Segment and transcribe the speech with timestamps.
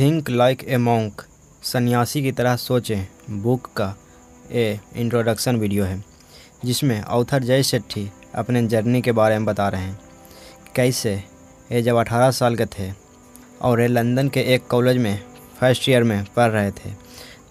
[0.00, 1.24] Think like a monk
[1.62, 3.96] सन्यासी की तरह सोचें। बुक का
[4.52, 6.04] ए इंट्रोडक्शन वीडियो है,
[6.64, 9.98] जिसमें ऑथर जय सेट्ठी अपने जर्नी के बारे में बता रहे हैं।
[10.76, 11.14] कैसे?
[11.72, 12.92] ये जब 18 साल के थे
[13.62, 15.20] और ये लंदन के एक कॉलेज में
[15.60, 16.92] फ़र्स्ट ईयर में पढ़ रहे थे,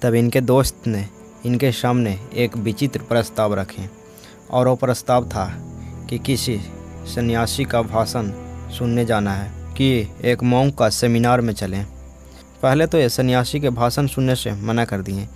[0.01, 1.07] तब इनके दोस्त ने
[1.45, 3.89] इनके सामने एक विचित्र प्रस्ताव रखे।
[4.51, 5.45] और वो प्रस्ताव था
[6.09, 6.59] कि किसी
[7.15, 8.31] सन्यासी का भाषण
[8.77, 11.96] सुनने जाना है, कि एक मोंग का सेमिनार में चलें।
[12.63, 15.27] पहले तो ये सन्यासी के भाषण सुनने से मना कर दिए,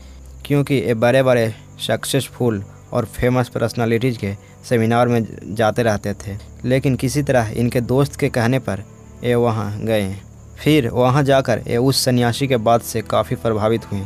[0.46, 1.54] क्योंकि ये बड़े बड़े
[1.88, 2.63] सक्सेसफुल
[2.94, 4.34] और फ़ेमस पर्सनालिटीज़ के
[4.70, 8.84] सेमिनार में जाते रहते थे। लेकिन किसी तरह इनके दोस्त के कहने पर
[9.23, 10.16] ये वहाँ गए।
[10.60, 14.02] फिर वहाँ जाकर ये उस सन्यासी के बात से काफ़ी प्रभावित हुए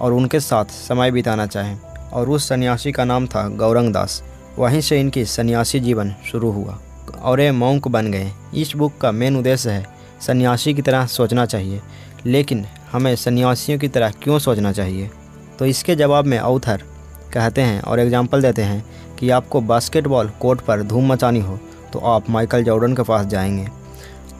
[0.00, 1.78] और उनके साथ समय बिताना चाहें।
[2.10, 4.22] और उस सन्यासी का नाम था गौरंग दास।
[4.58, 6.78] वहीं से इनकी सन्यासी जीवन शुरू हुआ
[7.22, 9.86] और ये मौंक बन गए। इस बुक का मेन उद्देश्य है
[10.20, 11.80] सन्यासी की तरह सोचना चाहिए।
[12.26, 15.10] लेकिन हमें सन्यासियों की तरह क्यों सोचना चाहिए?
[15.58, 16.82] तो इसके जवाब में अवथर
[17.34, 18.84] कहते हैं और एग्ज़ाम्पल देते हैं
[19.18, 21.58] कि आपको बास्केटबॉल कोर्ट पर धूम मचानी हो
[21.92, 23.66] तो आप माइकल जॉर्डन के पास जाएँगे।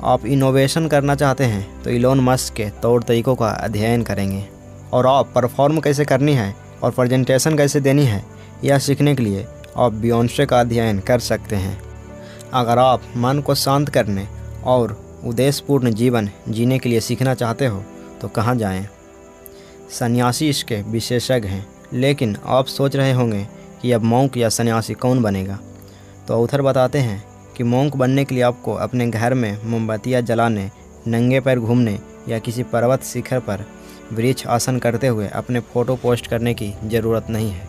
[0.05, 4.44] आप इनोवेशन करना चाहते हैं तो इलोन मस्क के तौर तरीक़ों का अध्ययन करेंगे।
[4.92, 8.22] और आप परफॉर्म कैसे करनी है और प्रेजेंटेशन कैसे देनी है,
[8.65, 11.81] यह सीखने के लिए आप बियॉन्से का अध्ययन कर सकते हैं।
[12.53, 14.27] अगर आप मन को शांत करने
[14.65, 17.83] और उद्देश्यपूर्ण जीवन जीने के लिए सीखना चाहते हो
[18.21, 18.87] तो कहाँ जाएँ?
[19.91, 23.47] सन्यासी इसके विशेषज्ञ हैं, लेकिन आप सोच रहे होंगे
[23.83, 25.59] कि अब मौंक या सन्यासी कौन बनेगा?
[26.29, 27.23] तो औथर बताते हैं
[27.57, 30.71] कि मौंक बनने के लिए आपको अपने घर में मोमबत्तियाँ जलाने,
[31.09, 33.65] नंगे पैर घूमने या किसी पर्वत शिखर पर
[34.12, 37.69] वृक्ष आसन करते हुए अपने फ़ोटो पोस्ट करने की ज़रूरत नहीं है,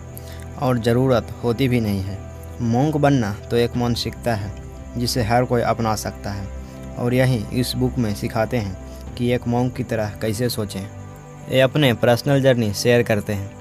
[0.61, 2.17] और ज़रूरत होती भी नहीं है।
[2.61, 4.53] मोंक बनना तो एक मानसिकता है,
[4.97, 6.60] जिसे हर कोई अपना सकता है।
[6.99, 10.81] और यही इस बुक में सिखाते हैं कि एक मोंक की तरह कैसे सोचें।
[11.51, 13.51] ये अपने पर्सनल जर्नी शेयर करते हैं,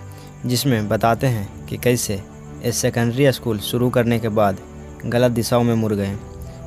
[0.47, 2.21] जिसमें बताते हैं कि कैसे
[2.65, 4.59] इस सेकेंडरी स्कूल शुरू करने के बाद
[5.07, 6.17] गलत दिशाओं में मुड़ गए।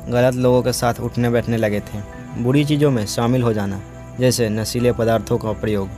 [0.09, 2.02] गलत लोगों के साथ उठने बैठने लगे थे।
[2.44, 3.81] बुरी चीज़ों में शामिल हो जाना,
[4.19, 5.90] जैसे नशीले पदार्थों का प्रयोग,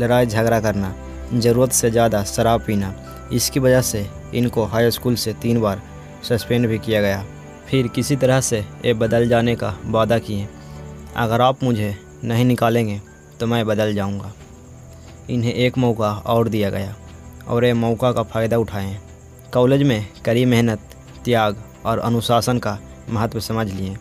[0.00, 0.94] लड़ाई झगड़ा करना,
[1.34, 2.94] ज़रूरत से ज़्यादा शराब पीना,
[3.32, 5.82] इसकी वजह से इनको हाई स्कूल से तीन बार
[6.28, 7.24] सस्पेंड भी किया गया।
[7.70, 10.48] फिर किसी तरह से ये बदल जाने का वादा किए।
[11.16, 11.94] अगर आप मुझे
[12.24, 13.00] नहीं निकालेंगे
[13.40, 14.32] तो मैं बदल जाऊँगा।
[15.30, 16.94] इन्हें एक मौका और दिया गया,
[17.48, 18.98] और ये मौका का फ़ायदा उठाएँ।
[19.54, 20.80] कॉलेज में कड़ी मेहनत,
[21.24, 23.96] त्याग और अनुशासन का महत्व समझ लिए।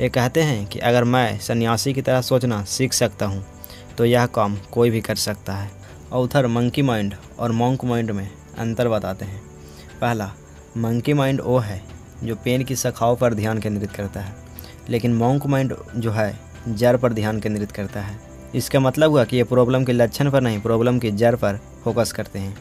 [0.00, 3.44] ये कहते हैं कि अगर मैं सन्यासी की तरह सोचना सीख सकता हूँ
[3.98, 5.70] तो यह काम कोई भी कर सकता है।
[6.12, 9.40] ऑथर मंकी माइंड और मॉन्क माइंड में अंतर बताते हैं।
[10.00, 10.30] पहला,
[10.76, 11.80] मंकी माइंड वो है
[12.22, 14.34] जो पेन की शाखाओं पर ध्यान केंद्रित करता है,
[14.88, 16.38] लेकिन मॉन्क माइंड जो है,
[16.68, 18.18] जड़ पर ध्यान केंद्रित करता है।
[18.54, 22.12] इसका मतलब हुआ कि ये प्रॉब्लम के लक्षण पर नहीं प्रॉब्लम की जड़ पर फोकस
[22.12, 22.56] करते हैं।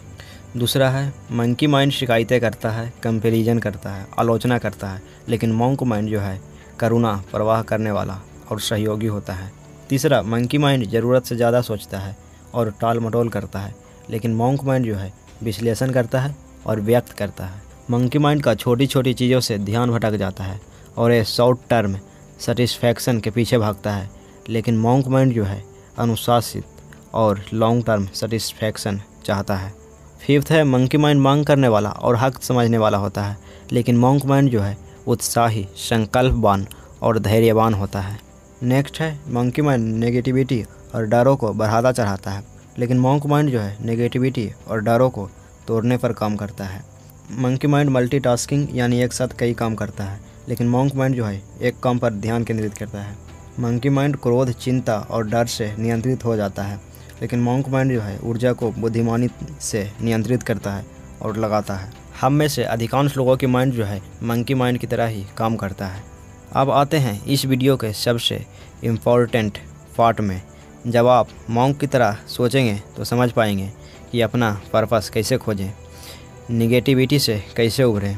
[0.57, 5.83] दूसरा है मंकी माइंड शिकायतें करता है कंपेरिजन करता है, आलोचना करता है, लेकिन मॉन्क
[5.83, 6.39] माइंड जो है,
[6.79, 8.19] करुणा, प्रवाह करने वाला
[8.51, 9.51] और सहयोगी होता है।
[9.89, 12.15] तीसरा मंकी माइंड ज़रूरत से ज़्यादा सोचता है
[12.53, 13.73] और टाल मटोल करता है,
[14.09, 15.11] लेकिन मॉन्क माइंड जो है,
[15.43, 16.35] विश्लेषण करता है
[16.65, 20.61] और व्यक्त करता है। मंकी माइंड का छोटी छोटी चीज़ों से ध्यान भटक जाता है
[20.97, 21.97] और ये शॉर्ट टर्म
[22.39, 24.09] सेटिस्फैक्शन के पीछे भागता है।
[24.49, 25.63] लेकिन मॉन्क माइंड जो है,
[25.97, 26.63] अनुशासित
[27.13, 29.73] और लॉन्ग टर्म सेटिस्फैक्शन चाहता है।
[30.25, 33.37] फिफ्थ है मंकी माइंड मांग करने वाला और हक समझने वाला होता है।
[33.71, 34.77] लेकिन मॉन्क माइंड जो है,
[35.07, 36.67] उत्साही, संकल्पवान
[37.01, 38.19] और धैर्यवान होता है।
[38.63, 40.65] नेक्स्ट है मंकी माइंड नेगेटिविटी
[40.95, 42.43] और डरों को बढ़ाता चढ़ाता है।
[42.79, 45.29] लेकिन मॉन्क माइंड जो है नेगेटिविटी और डरों को
[45.67, 46.90] तोड़ने पर काम करता है।
[47.31, 50.19] मंकी माइंड मल्टीटास्किंग यानी एक साथ कई काम करता है,
[50.49, 53.15] लेकिन मॉन्क माइंड जो है, एक काम पर ध्यान केंद्रित करता है।
[53.59, 56.79] मंकी माइंड क्रोध, चिंता और डर से नियंत्रित हो जाता है,
[57.21, 59.29] लेकिन मॉन्क माइंड जो है, ऊर्जा को बुद्धिमानी
[59.61, 60.85] से नियंत्रित करता है
[61.21, 64.87] और लगाता है। हम में से अधिकांश लोगों की माइंड जो है मंकी माइंड की
[64.87, 66.03] तरह ही काम करता है।
[66.53, 68.45] अब आते हैं इस वीडियो के सबसे
[68.83, 69.57] इम्पोर्टेंट
[69.97, 70.41] पार्ट में।
[70.87, 73.71] जब आप मॉन्क की तरह सोचेंगे तो समझ पाएँगे
[74.11, 75.71] कि अपना पर्पस कैसे खोजें।
[76.51, 78.17] निगेटिविटी से कैसे उभरें?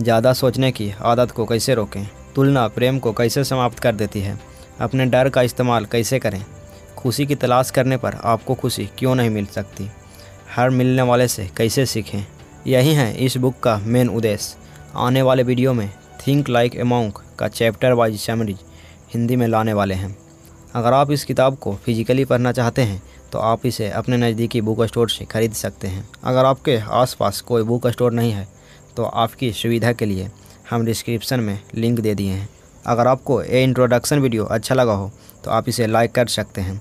[0.00, 2.08] ज़्यादा सोचने की आदत को कैसे रोकें?
[2.34, 4.38] तुलना प्रेम को कैसे समाप्त कर देती है?
[4.80, 6.44] अपने डर का इस्तेमाल कैसे करें?
[6.96, 9.90] खुशी की तलाश करने पर आपको खुशी क्यों नहीं मिल सकती?
[10.56, 12.26] हर मिलने वाले से कैसे सीखें?
[12.66, 14.56] यही है इस बुक का मेन उद्देश्य।
[14.96, 15.88] आने वाले वीडियो में
[16.26, 18.58] थिंक लाइक ए मॉन्क का चैप्टर वाइज समरीज
[19.14, 20.16] हिंदी में लाने वाले हैं।
[20.74, 24.82] अगर आप इस किताब को फिजिकली पढ़ना चाहते हैं तो आप इसे अपने नज़दीकी बुक
[24.82, 28.46] स्टोर से खरीद सकते हैं। अगर आपके आसपास कोई बुक स्टोर नहीं है
[28.96, 30.28] तो आपकी सुविधा के लिए
[30.70, 32.48] हम डिस्क्रिप्शन में लिंक दे दिए हैं।
[32.86, 35.10] अगर आपको ये इंट्रोडक्शन वीडियो अच्छा लगा हो
[35.44, 36.80] तो आप इसे लाइक कर सकते हैं।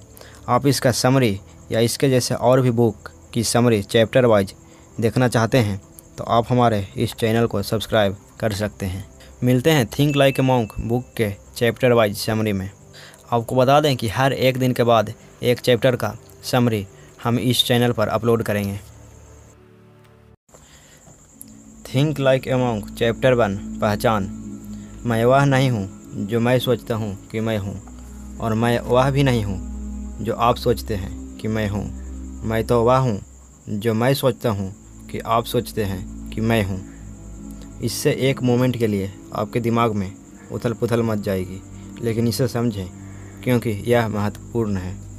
[0.49, 1.39] आप इसका समरी
[1.71, 4.53] या इसके जैसे और भी बुक की समरी चैप्टर वाइज
[4.99, 5.81] देखना चाहते हैं
[6.17, 9.05] तो आप हमारे इस चैनल को सब्सक्राइब कर सकते हैं।
[9.43, 12.69] मिलते हैं think like a monk book के चैप्टर वाइज समरी में।
[13.31, 15.13] आपको बता दें कि हर एक दिन के बाद
[15.43, 16.85] एक चैप्टर का समरी
[17.23, 18.79] हम इस चैनल पर अपलोड करेंगे।
[21.85, 24.29] Think like a chapter one पहचान।
[25.05, 27.75] मैं वह नहीं हूँ जो मैं सोचता हूँ कि मैं हूँ,
[28.39, 31.83] और मैं वह भी नहीं हूँ जो आप सोचते हैं कि मैं हूँ।
[32.43, 33.19] मैं तो वह हूँ
[33.69, 34.73] जो मैं सोचता हूँ
[35.11, 36.79] कि आप सोचते हैं कि मैं हूँ।
[37.83, 40.11] इससे एक मोमेंट के लिए आपके दिमाग में
[40.51, 41.61] उथल पुथल मच जाएगी,
[42.01, 42.87] लेकिन इसे समझें,
[43.43, 45.10] क्योंकि यह महत्वपूर्ण है।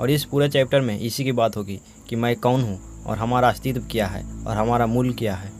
[0.00, 3.48] और इस पूरे चैप्टर में इसी की बात होगी कि मैं कौन हूँ और हमारा
[3.48, 5.50] अस्तित्व क्या है और हमारा मूल क्या है।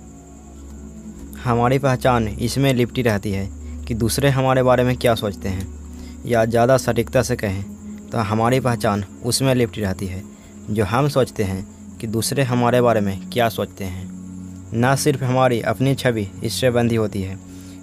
[1.44, 3.48] हमारी पहचान इसमें लिपटी रहती है
[3.84, 5.68] कि दूसरे हमारे बारे में क्या सोचते हैं
[6.26, 7.62] या ज़्यादा सटीकता से कहें
[8.10, 10.22] तो हमारी पहचान उसमें लिपटी रहती है
[10.70, 11.66] जो हम सोचते हैं
[11.98, 14.08] कि दूसरे हमारे बारे में क्या सोचते हैं।
[14.74, 17.38] न सिर्फ़ हमारी अपनी छवि इससे बंधी होती है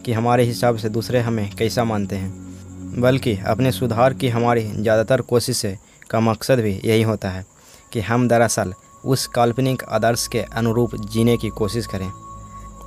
[0.05, 5.21] कि हमारे हिसाब से दूसरे हमें कैसा मानते हैं, बल्कि अपने सुधार की हमारी ज़्यादातर
[5.23, 5.77] कोशिशें
[6.07, 7.45] का मकसद भी यही होता है
[7.93, 8.73] कि हम दरअसल
[9.05, 12.11] उस काल्पनिक आदर्श के अनुरूप जीने की कोशिश करें।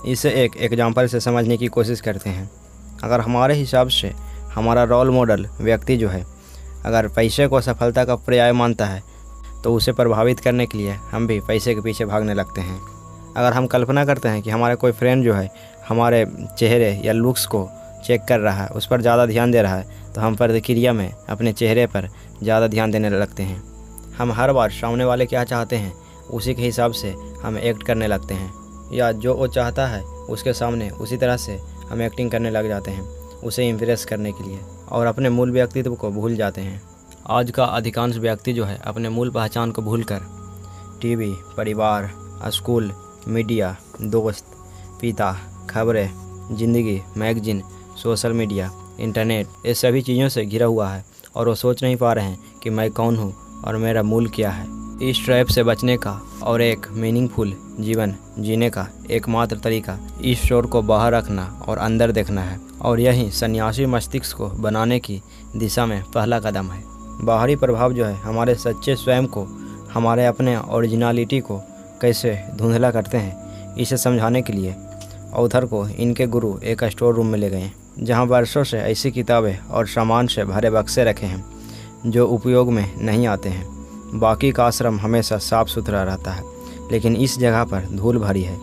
[0.07, 2.51] इसे एक एग्ज़ाम्पल से समझने की कोशिश करते हैं।
[3.05, 4.13] अगर हमारे हिसाब से
[4.55, 6.25] हमारा रोल मॉडल व्यक्ति जो है,
[6.85, 9.03] अगर पैसे को सफलता का पर्याय मानता है
[9.65, 12.79] तो उसे प्रभावित करने के लिए हम भी पैसे के पीछे भागने लगते हैं।
[13.33, 15.51] अगर हम कल्पना करते हैं कि हमारे कोई फ्रेंड जो है,
[15.89, 16.25] हमारे
[16.59, 17.69] चेहरे या लुक्स को
[18.07, 21.11] चेक कर रहा है, उस पर ज़्यादा ध्यान दे रहा है तो हम प्रतिक्रिया में
[21.29, 22.09] अपने चेहरे पर
[22.43, 23.63] ज़्यादा ध्यान देने लगते हैं।
[24.19, 25.93] हम हर बार सामने वाले क्या चाहते हैं,
[26.31, 28.53] उसी के हिसाब से हम एक्ट करने लगते हैं।
[28.93, 31.59] या जो वो चाहता है, उसके सामने उसी तरह से
[31.91, 33.03] हम एक्टिंग करने लग जाते हैं,
[33.41, 34.59] उसे इम्प्रेस करने के लिए
[34.89, 36.81] और अपने मूल व्यक्तित्व को भूल जाते हैं।
[37.29, 40.21] आज का अधिकांश व्यक्ति जो है, अपने मूल पहचान को भूलकर
[41.03, 42.11] टीवी परिवार,
[42.47, 42.93] स्कूल,
[43.29, 44.45] मीडिया, दोस्त,
[45.01, 45.33] पिता,
[45.71, 46.11] खबरें,
[46.53, 47.63] ज़िंदगी, मैगजीन,
[47.97, 48.71] सोशल मीडिया,
[49.01, 51.05] इंटरनेट, ये सभी चीज़ों से घिरा हुआ है।
[51.35, 53.33] और वो सोच नहीं पा रहे हैं कि मैं कौन हूँ
[53.65, 54.67] और मेरा मूल क्या है।
[55.03, 60.67] इस ट्रैप से बचने का और एक मीनिंगफुल जीवन जीने का एकमात्र तरीका इस शोर
[60.67, 65.21] को बाहर रखना और अंदर देखना है और यही सन्यासी मस्तिष्क को बनाने की
[65.57, 66.83] दिशा में पहला कदम है।
[67.25, 69.47] बाहरी प्रभाव जो है हमारे सच्चे स्वयं को,
[69.93, 71.61] हमारे अपने ओरिजिनलिटी को
[72.01, 74.75] कैसे धुंधला करते हैं, इसे समझाने के लिए
[75.35, 79.57] औथर को इनके गुरु एक स्टोर रूम में ले गए जहाँ वर्षों से ऐसी किताबें
[79.59, 81.45] और सामान से भरे बक्से रखे हैं,
[82.07, 83.67] जो उपयोग में नहीं आते हैं।
[84.15, 86.43] बाकी का आश्रम हमेशा साफ़ सुथरा रहता है,
[86.93, 88.57] लेकिन इस जगह पर धूल भरी है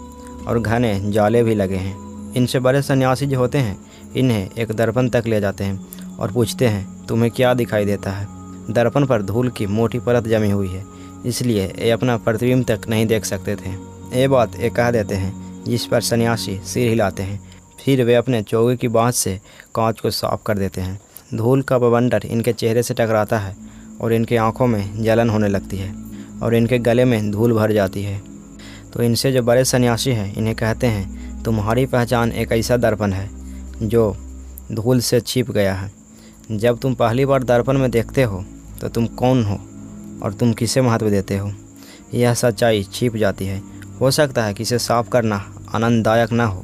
[0.47, 3.77] और घने जाले भी लगे हैं। इनसे बड़े सन्यासी जो होते हैं,
[4.15, 8.27] इन्हें एक दर्पण तक ले जाते हैं और पूछते हैं, तुम्हें क्या दिखाई देता है?
[8.69, 10.83] दर्पण पर धूल की मोटी परत जमी हुई है,
[11.25, 13.69] इसलिए ये अपना प्रतिबिंब तक नहीं देख सकते थे।
[14.13, 17.39] ये बात ये कह देते हैं, जिस पर सन्यासी सिर हिलाते हैं
[17.79, 19.39] फिर वे अपने चौके की बाँस से
[19.75, 20.99] कांच को साफ़ कर देते हैं।
[21.33, 23.55] धूल का बवंडर इनके चेहरे से टकराता है
[24.01, 25.93] और इनकी आँखों में जलन होने लगती है
[26.43, 28.21] और इनके गले में धूल भर जाती है।
[28.93, 33.29] तो इनसे जो बड़े सन्यासी हैं, इन्हें कहते हैं, तुम्हारी पहचान एक ऐसा दर्पण है,
[33.81, 34.15] जो
[34.71, 35.91] धूल से छिप गया है।
[36.51, 38.43] जब तुम पहली बार दर्पण में देखते हो
[38.81, 39.55] तो तुम कौन हो
[40.23, 41.51] और तुम किसे महत्व देते हो?
[42.13, 43.61] यह सच्चाई छिप जाती है।
[44.01, 45.35] हो सकता है कि इसे साफ़ करना
[45.75, 46.63] आनंददायक ना हो।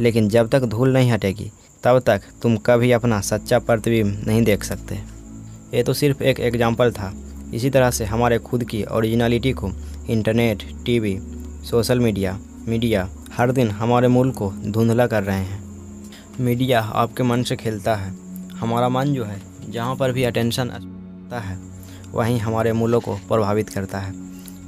[0.00, 1.50] लेकिन जब तक धूल नहीं हटेगी,
[1.84, 4.94] तब तक तुम कभी अपना सच्चा प्रतिबिंब नहीं देख सकते।
[5.74, 7.12] ये तो सिर्फ़ एक एग्ज़ाम्पल था।
[7.54, 9.70] इसी तरह से हमारे खुद की ओरिजिनलिटी को
[10.10, 11.18] internet TV
[11.70, 12.38] social media
[12.68, 15.62] media हर दिन हमारे मूल को धुंधला कर रहे हैं।
[16.40, 18.14] मीडिया आपके मन से खेलता है।
[18.54, 21.58] हमारा मन जो है, जहाँ पर भी अटेंशन आता है,
[22.12, 24.12] वहीं हमारे मूलों को प्रभावित करता है।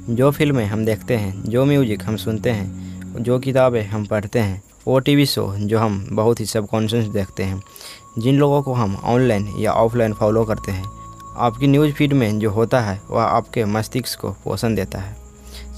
[0.09, 4.61] जो फ़िल्में हम देखते हैं, जो म्यूज़िक हम सुनते हैं, जो किताबें हम पढ़ते हैं
[4.87, 7.63] वो टीवी शो जो हम बहुत ही सबकॉन्शियस देखते हैं।
[8.17, 10.85] जिन लोगों को हम ऑनलाइन या ऑफलाइन फॉलो करते हैं,
[11.37, 15.17] आपकी न्यूज़ फ़ीड में जो होता है, वह आपके मस्तिष्क को पोषण देता है।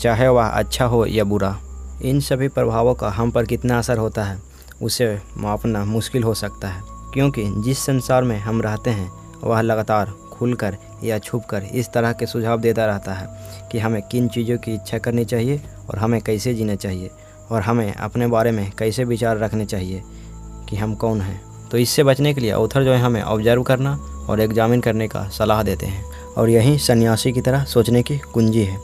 [0.02, 1.60] चाहे वह अच्छा हो या बुरा,
[2.04, 4.42] इन सभी प्रभावों का हम पर कितना असर होता है,
[4.82, 6.82] उसे मापना मुश्किल हो सकता है।
[7.14, 9.12] क्योंकि जिस संसार में हम रहते हैं,
[9.44, 13.28] वह लगातार खुलकर या छुपकर इस तरह के सुझाव देता रहता है
[13.72, 17.10] कि हमें किन चीज़ों की इच्छा करनी चाहिए और हमें कैसे जीना चाहिए।
[17.52, 20.02] और हमें अपने बारे में कैसे विचार रखने चाहिए
[20.70, 23.96] कि हम कौन हैं। तो इससे बचने के लिए ऑथर जो है, हमें ऑब्ज़र्व करना
[24.30, 26.06] और एग्जामिन करने का सलाह देते हैं।
[26.38, 28.78] और यही सन्यासी की तरह सोचने की कुंजी है।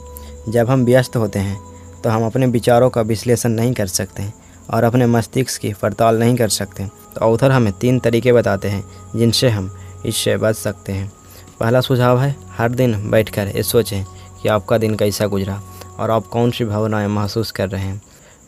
[0.48, 1.60] जब हम व्यस्त होते हैं
[2.02, 4.32] तो हम अपने विचारों का विश्लेषण नहीं कर सकते
[4.70, 8.84] और अपने मस्तिष्क की पड़ताल नहीं कर सकते। तो ऑथर हमें तीन तरीके बताते हैं,
[9.16, 9.70] जिनसे हम
[10.06, 11.12] इससे बच सकते हैं।
[11.60, 14.04] पहला सुझाव है, हर दिन बैठकर ये सोचें
[14.42, 15.62] कि आपका दिन कैसा गुजरा
[15.98, 18.02] और आप कौन सी भावनाएँ महसूस कर रहे हैं।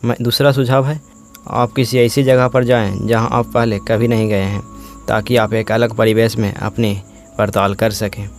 [0.05, 0.99] मैं दूसरा सुझाव है,
[1.47, 4.61] आप किसी ऐसी जगह पर जाएँ जहाँ आप पहले कभी नहीं गए हैं,
[5.07, 7.01] ताकि आप एक अलग परिवेश में अपनी
[7.37, 8.29] पड़ताल कर सकें।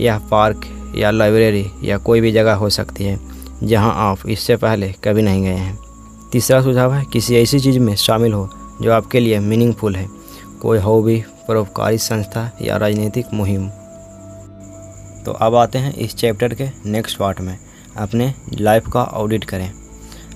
[0.00, 3.18] यह पार्क या लाइब्रेरी या कोई भी जगह हो सकती है,
[3.62, 5.78] जहाँ आप इससे पहले कभी नहीं गए हैं।
[6.32, 8.48] तीसरा सुझाव है, किसी ऐसी चीज़ में शामिल हो
[8.82, 10.08] जो आपके लिए मीनिंगफुल है,
[10.62, 13.68] कोई हॉबी परोपकारी संस्था या राजनीतिक मुहिम।
[15.24, 17.56] तो अब आते हैं इस चैप्टर के नेक्स्ट पार्ट में।
[17.96, 19.72] अपने लाइफ का ऑडिट करें।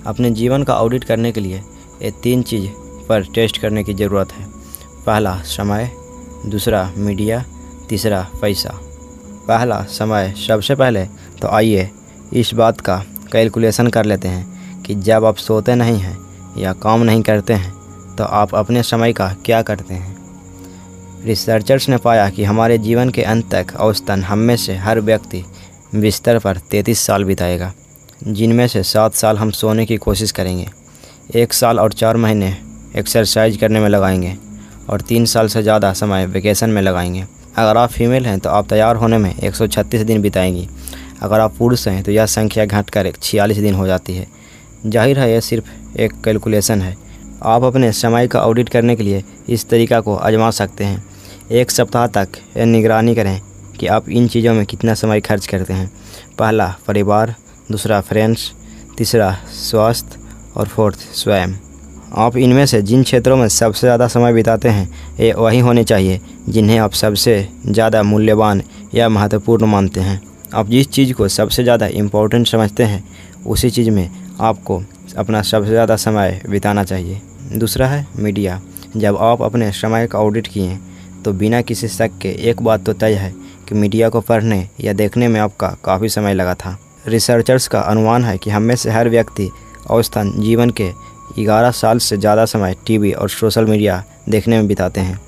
[0.07, 1.61] अपने जीवन का ऑडिट करने के लिए
[2.01, 2.67] ये तीन चीज़
[3.07, 4.45] पर टेस्ट करने की ज़रूरत है।
[5.05, 5.91] पहला, समय।
[6.45, 7.43] दूसरा मीडिया
[7.89, 8.79] तीसरा, पैसा।
[9.47, 11.05] पहला, समय। सबसे पहले
[11.41, 11.89] तो आइए
[12.33, 16.17] इस बात का कैलकुलेशन कर लेते हैं कि जब आप सोते नहीं हैं
[16.57, 17.71] या काम नहीं करते हैं
[18.15, 20.17] तो आप अपने समय का क्या करते हैं?
[21.25, 25.43] रिसर्चर्स ने पाया कि हमारे जीवन के अंत तक औसतन हम में से हर व्यक्ति
[25.95, 27.73] बिस्तर पर 33 साल बिताएगा।
[28.23, 30.67] जिनमें से सात साल हम सोने की कोशिश करेंगे।
[31.35, 32.55] एक साल और चार महीने
[32.97, 34.35] एक्सरसाइज करने में लगाएँगे
[34.89, 37.25] और तीन साल से ज़्यादा समय वेकेशन में लगाएँगे।
[37.57, 40.67] अगर आप फीमेल हैं तो आप तैयार होने में 136 दिन बिताएँगी।
[41.21, 44.27] अगर आप पुरुष हैं तो यह संख्या घट कर एक छियालीस दिन हो जाती है।
[44.85, 46.95] ज़ाहिर है यह सिर्फ़ एक कैलकुलेशन है।
[47.43, 51.03] आप अपने समय का ऑडिट करने के लिए इस तरीका को आजमा सकते हैं।
[51.51, 53.39] एक सप्ताह तक यह निगरानी करें
[53.79, 55.91] कि आप इन चीज़ों में कितना समय खर्च करते हैं।
[56.39, 57.35] पहला, परिवार।
[57.71, 58.51] दूसरा फ्रेंड्स
[58.97, 60.19] तीसरा स्वास्थ्य
[60.55, 61.53] और फोर्थ स्वयं।
[62.13, 64.89] आप इनमें से जिन क्षेत्रों में सबसे ज़्यादा समय बिताते हैं,
[65.19, 68.61] ये वही होने चाहिए, जिन्हें आप सबसे ज़्यादा मूल्यवान
[68.95, 70.21] या महत्वपूर्ण मानते हैं।
[70.53, 73.03] आप जिस चीज़ को सबसे ज़्यादा इम्पोर्टेंट समझते हैं,
[73.45, 74.09] उसी चीज़ में
[74.41, 74.81] आपको
[75.17, 77.21] अपना सबसे ज़्यादा समय बिताना चाहिए।
[77.53, 78.59] दूसरा है मीडिया।
[78.93, 80.77] जब आप अपने समय का ऑडिट किए
[81.25, 83.31] तो बिना किसी शक के एक बात तो तय है
[83.67, 86.77] कि मीडिया को पढ़ने या देखने में आपका काफ़ी समय लगा था।
[87.07, 89.49] रिसर्चर्स का अनुमान है कि हम में से हर व्यक्ति
[89.89, 90.91] औसतन जीवन के
[91.37, 95.19] 11 साल से ज़्यादा समय टीवी और सोशल मीडिया देखने में बिताते हैं।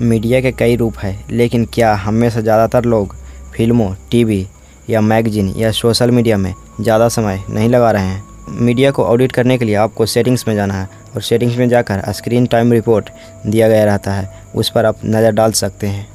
[0.00, 3.14] मीडिया के कई रूप हैं, लेकिन क्या हम में से ज़्यादातर लोग
[3.56, 4.46] फ़िल्मों, टीवी
[4.90, 8.22] या मैगजीन या सोशल मीडिया में ज़्यादा समय नहीं लगा रहे हैं?
[8.50, 12.12] मीडिया को ऑडिट करने के लिए आपको सेटिंग्स में जाना है और सेटिंग्स में जाकर
[12.12, 13.10] स्क्रीन टाइम रिपोर्ट
[13.46, 16.06] दिया गया रहता है, उस पर आप नज़र डाल सकते हैं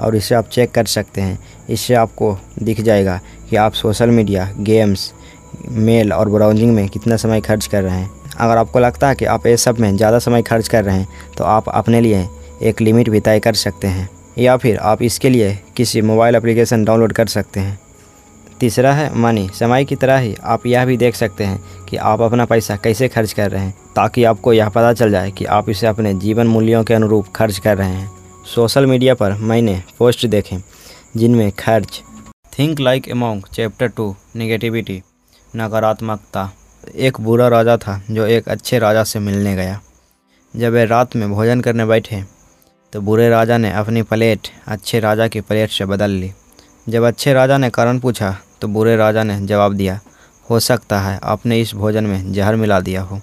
[0.00, 1.38] और इसे आप चेक कर सकते हैं।
[1.70, 5.12] इससे आपको दिख जाएगा कि आप सोशल मीडिया, गेम्स,
[5.68, 9.24] मेल और ब्राउजिंग में कितना समय खर्च कर रहे हैं। अगर आपको लगता है कि
[9.26, 12.26] आप ये सब में ज़्यादा समय खर्च कर रहे हैं तो आप अपने लिए
[12.62, 16.84] एक लिमिट भी तय कर सकते हैं, या फिर आप इसके लिए किसी मोबाइल एप्लीकेशन
[16.84, 17.78] डाउनलोड कर सकते हैं।
[18.60, 22.20] तीसरा है मनी। समय की तरह ही आप यह भी देख सकते हैं कि आप
[22.22, 25.68] अपना पैसा कैसे खर्च कर रहे हैं, ताकि आपको यह पता चल जाए कि आप
[25.70, 28.10] इसे अपने जीवन मूल्यों के अनुरूप खर्च कर रहे हैं।
[28.46, 30.58] सोशल मीडिया पर मैंने पोस्ट देखे,
[31.16, 32.02] जिनमें खर्च
[32.52, 35.00] think like a monk chapter two negativity
[35.54, 36.50] नकारात्मकता।
[36.96, 39.80] एक बुरा राजा था, जो एक अच्छे राजा से मिलने गया।
[40.54, 42.22] जब वे रात में भोजन करने बैठे
[42.92, 46.32] तो बुरे राजा ने अपनी प्लेट अच्छे राजा की प्लेट से बदल ली।
[46.88, 49.98] जब अच्छे राजा ने कारण पूछा तो बुरे राजा ने जवाब दिया,
[50.46, 53.20] हो सकता है आपने इस भोजन में जहर मिला दिया हो।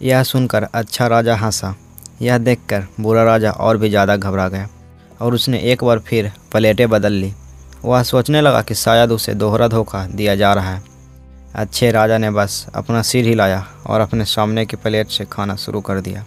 [0.00, 1.74] यह सुनकर अच्छा राजा हंसा।
[2.22, 4.68] यह देखकर बुरा राजा और भी ज़्यादा घबरा गया,
[5.20, 7.32] और उसने एक बार फिर प्लेटें बदल ली।
[7.84, 10.82] वह सोचने लगा कि शायद उसे दोहरा धोखा दिया जा रहा है।
[11.54, 15.80] अच्छे राजा ने बस अपना सिर हिलाया और अपने सामने की प्लेट से खाना शुरू
[15.80, 16.24] कर दिया।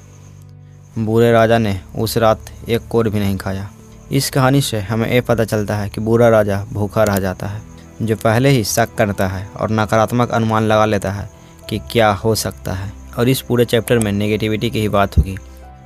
[0.99, 3.69] बुरे राजा ने उस रात एक कोर भी नहीं खाया।
[4.11, 7.61] इस कहानी से हमें ये पता चलता है कि बुरा राजा भूखा रह जाता है,
[8.01, 11.29] जो पहले ही शक करता है और नकारात्मक अनुमान लगा लेता है
[11.69, 15.37] कि क्या हो सकता है। और इस पूरे चैप्टर में नेगेटिविटी की ही बात होगी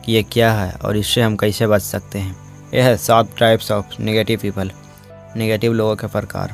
[0.06, 2.36] कि ये क्या है और इससे हम कैसे बच सकते हैं।
[2.74, 4.72] यह है सात types of negative people
[5.36, 6.54] negative लोगों के प्रकार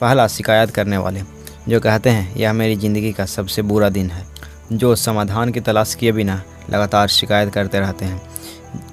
[0.00, 1.22] पहला, शिकायत करने वाले,
[1.68, 4.24] जो कहते हैं, यह मेरी ज़िंदगी का सबसे बुरा दिन है।
[4.72, 8.22] जो समाधान की तलाश किए बिना लगातार शिकायत करते रहते हैं।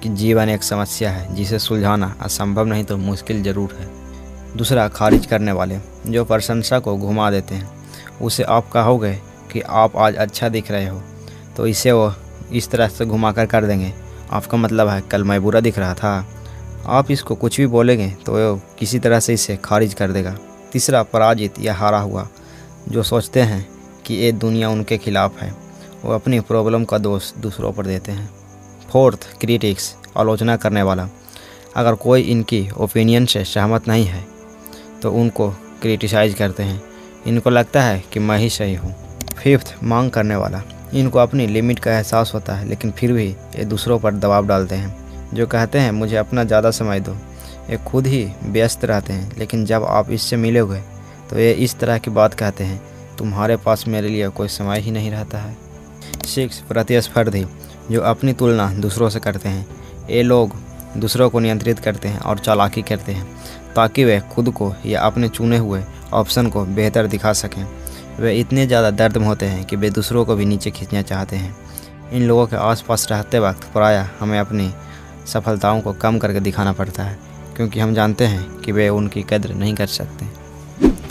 [0.01, 3.87] कि जीवन एक समस्या है, जिसे सुलझाना असंभव नहीं तो मुश्किल ज़रूर है।
[4.57, 7.69] दूसरा, खारिज करने वाले, जो प्रशंसा को घुमा देते हैं।
[8.21, 9.13] उसे आप कहोगे
[9.51, 11.01] कि आप आज अच्छा दिख रहे हो
[11.57, 12.13] तो इसे वो
[12.51, 13.93] इस तरह से घुमा कर कर देंगे।
[14.31, 16.25] आपका मतलब है, कल मैं बुरा दिख रहा था।
[16.85, 20.35] आप इसको कुछ भी बोलेंगे तो वो किसी तरह से इसे खारिज कर देगा।
[20.71, 22.27] तीसरा पराजित या हारा हुआ,
[22.89, 23.65] जो सोचते हैं
[24.05, 25.53] कि ये दुनिया उनके खिलाफ है,
[26.03, 28.29] वो अपनी प्रॉब्लम का दोष दूसरों पर देते हैं।
[28.89, 31.07] फोर्थ क्रिटिक्स आलोचना करने वाला।
[31.75, 34.23] अगर कोई इनकी ओपिनियन से सहमत नहीं है
[35.01, 35.49] तो उनको
[35.81, 36.81] क्रिटिसाइज करते हैं।
[37.27, 38.93] इनको लगता है कि मैं ही सही हूँ।
[39.37, 40.61] फिफ्थ मांग करने वाला।
[40.93, 44.75] इनको अपनी लिमिट का एहसास होता है, लेकिन फिर भी ये दूसरों पर दबाव डालते
[44.75, 45.02] हैं।
[45.33, 47.15] जो कहते हैं, मुझे अपना ज़्यादा समय दो।
[47.69, 50.81] ये खुद ही व्यस्त रहते हैं, लेकिन जब आप इससे मिलोगे
[51.29, 52.81] तो ये इस तरह की बात कहते हैं,
[53.17, 55.55] तुम्हारे पास मेरे लिए कोई समय ही नहीं रहता है।
[56.25, 57.45] सिक्स, प्रतिस्पर्धी,
[57.91, 59.65] जो अपनी तुलना दूसरों से करते हैं।
[60.09, 60.51] ये लोग
[60.97, 63.25] दूसरों को नियंत्रित करते हैं और चालाकी करते हैं,
[63.75, 65.81] ताकि वे खुद को या अपने चुने हुए
[66.13, 67.65] ऑप्शन को बेहतर दिखा सकें।
[68.19, 71.35] वे इतने ज़्यादा दर्द में होते हैं कि वे दूसरों को भी नीचे खींचना चाहते
[71.35, 71.55] हैं।
[72.11, 74.71] इन लोगों के आसपास रहते वक्त प्रायः हमें अपनी
[75.27, 77.17] सफलताओं को कम करके दिखाना पड़ता है,
[77.55, 80.25] क्योंकि हम जानते हैं कि वे उनकी कद्र नहीं कर सकते।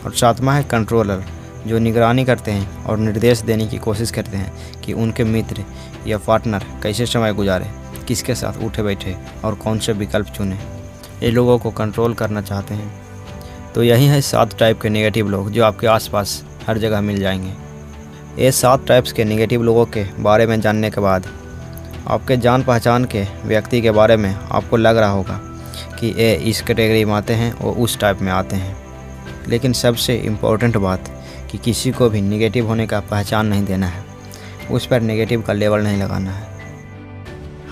[0.04, 1.24] और सातवा है कंट्रोलर
[1.66, 5.64] जो निगरानी करते हैं और निर्देश देने की कोशिश करते हैं कि उनके मित्र
[6.06, 7.70] या पार्टनर कैसे समय गुजारे,
[8.08, 10.58] किसके साथ उठे बैठे और कौन से विकल्प चुने।
[11.22, 12.92] ये लोगों को कंट्रोल करना चाहते हैं।
[13.74, 17.52] तो यही है सात टाइप के नेगेटिव लोग जो आपके आसपास हर जगह मिल जाएँगे।
[18.44, 21.26] ये सात टाइप्स के नेगेटिव लोगों के बारे में जानने के बाद
[22.08, 25.40] आपके जान पहचान के व्यक्ति के बारे में आपको लग रहा होगा
[26.00, 28.76] कि ये इस कैटेगरी में आते हैं और उस टाइप में आते हैं।
[29.48, 34.04] लेकिन सबसे इम्पोर्टेंट बात कि किसी को भी निगेटिव होने का पहचान नहीं देना है।
[34.70, 36.48] उस पर नेगेटिव का लेवल नहीं लगाना है।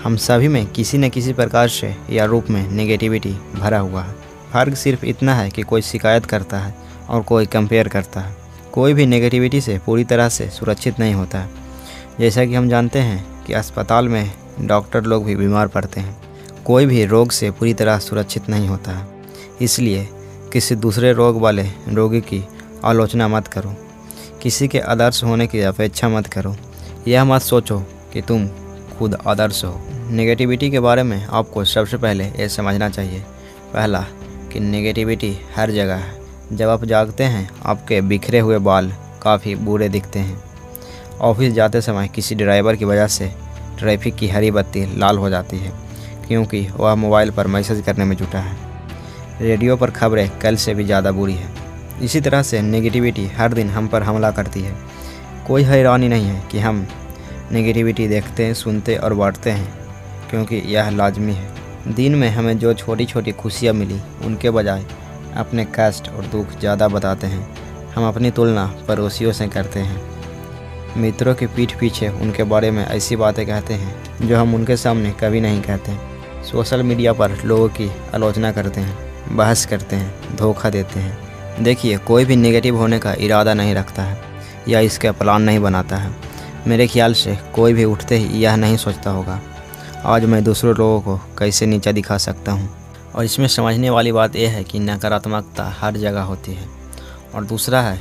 [0.03, 4.15] हम सभी में किसी न किसी प्रकार से या रूप में नेगेटिविटी भरा हुआ है।
[4.53, 6.75] फ़र्क सिर्फ़ इतना है कि कोई शिकायत करता है
[7.09, 8.35] और कोई कंपेयर करता है।
[8.71, 11.49] कोई भी नेगेटिविटी से पूरी तरह से सुरक्षित नहीं होता। है
[12.19, 14.31] जैसा कि हम जानते हैं कि अस्पताल में
[14.61, 16.21] डॉक्टर लोग भी बीमार पड़ते हैं।
[16.65, 19.07] कोई भी रोग से पूरी तरह सुरक्षित नहीं होता। है
[19.61, 20.09] इसलिए
[20.53, 22.47] किसी दूसरे रोग वाले रोगी की
[22.85, 23.75] आलोचना मत करो।
[24.41, 26.57] किसी के आदर्श होने की अपेक्षा मत करो।
[27.07, 27.79] यह मत सोचो
[28.13, 28.47] कि तुम
[28.99, 33.19] खुद आदर्श हो। नेगेटिविटी के बारे में आपको सबसे पहले ये समझना चाहिए।
[33.73, 34.05] पहला,
[34.53, 36.21] कि नेगेटिविटी हर जगह है
[36.53, 38.93] जब आप जागते हैं, आपके बिखरे हुए बाल
[39.23, 40.43] काफ़ी बुरे दिखते हैं।
[41.21, 43.31] ऑफ़िस जाते समय किसी ड्राइवर की वजह से
[43.79, 45.71] ट्रैफ़िक की हरी बत्ती लाल हो जाती है,
[46.27, 48.55] क्योंकि वह मोबाइल पर मैसेज करने में जुटा है।
[49.41, 51.49] रेडियो पर खबरें कल से भी ज़्यादा बुरी है।
[52.03, 54.75] इसी तरह से नेगेटिविटी हर दिन हम पर हमला करती है।
[55.47, 56.85] कोई हैरानी नहीं है कि हम
[57.51, 59.73] नेगेटिविटी देखते हैं सुनते और बांटते हैं,
[60.29, 64.85] क्योंकि यह लाजमी है। दिन में हमें जो छोटी छोटी खुशियाँ मिली, उनके बजाय
[65.37, 67.47] अपने कष्ट और दुख ज़्यादा बताते हैं।
[67.95, 70.10] हम अपनी तुलना पड़ोसियों से करते हैं।
[70.97, 75.11] मित्रों के पीठ पीछे उनके बारे में ऐसी बातें कहते हैं, जो हम उनके सामने
[75.11, 75.97] कभी नहीं कहते।
[76.43, 81.97] सोशल मीडिया पर लोगों की आलोचना करते हैं, बहस करते हैं, धोखा देते हैं। देखिए,
[81.97, 84.17] कोई भी नेगेटिव होने का इरादा नहीं रखता है,
[84.67, 86.11] या इसका प्लान नहीं बनाता है।
[86.67, 89.39] मेरे ख्याल से कोई भी उठते ही यह नहीं सोचता होगा,
[90.05, 92.69] आज मैं दूसरों लोगों को कैसे नीचा दिखा सकता हूँ?
[93.15, 96.67] और इसमें समझने वाली बात यह है कि नकारात्मकता हर जगह होती है,
[97.35, 97.99] और दूसरा है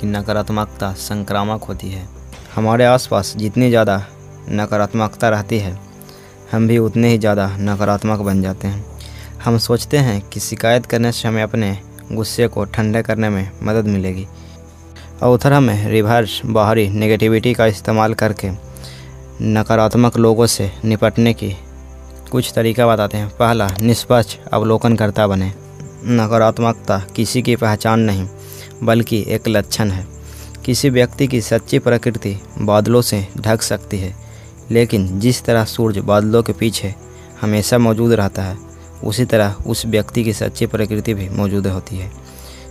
[0.00, 2.15] कि नकारात्मकता संक्रामक होती है।
[2.56, 3.96] हमारे आसपास जितनी ज़्यादा
[4.50, 5.78] नकारात्मकता रहती है,
[6.52, 8.84] हम भी उतने ही ज़्यादा नकारात्मक बन जाते हैं।
[9.44, 11.76] हम सोचते हैं कि शिकायत करने से हमें अपने
[12.12, 14.26] गुस्से को ठंडे करने में मदद मिलेगी।
[15.22, 18.50] और हमें रिवर्स बाहरी नेगेटिविटी का इस्तेमाल करके
[19.42, 21.54] नकारात्मक लोगों से निपटने की
[22.30, 25.52] कुछ तरीका बताते हैं। पहला, निष्पक्ष अवलोकनकर्ता बने।
[26.06, 28.28] नकारात्मकता किसी की पहचान नहीं,
[28.82, 30.15] बल्कि एक लक्षण है।
[30.66, 34.14] किसी व्यक्ति की सच्ची प्रकृति बादलों से ढक सकती है,
[34.70, 36.94] लेकिन जिस तरह सूरज बादलों के पीछे
[37.40, 38.56] हमेशा मौजूद रहता है,
[39.04, 42.10] उसी तरह उस व्यक्ति की सच्ची प्रकृति भी मौजूद होती है।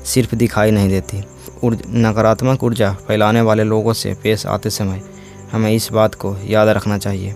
[0.06, 1.24] सिर्फ़ दिखाई नहीं देती।
[1.66, 5.02] नकारात्मक ऊर्जा फैलाने वाले लोगों से पेश आते समय
[5.52, 7.36] हमें इस बात को याद रखना चाहिए।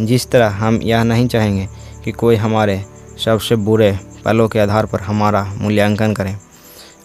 [0.00, 1.68] जिस तरह हम यह नहीं चाहेंगे
[2.04, 2.84] कि कोई हमारे
[3.24, 6.38] सबसे बुरे पलों के आधार पर हमारा मूल्यांकन करें,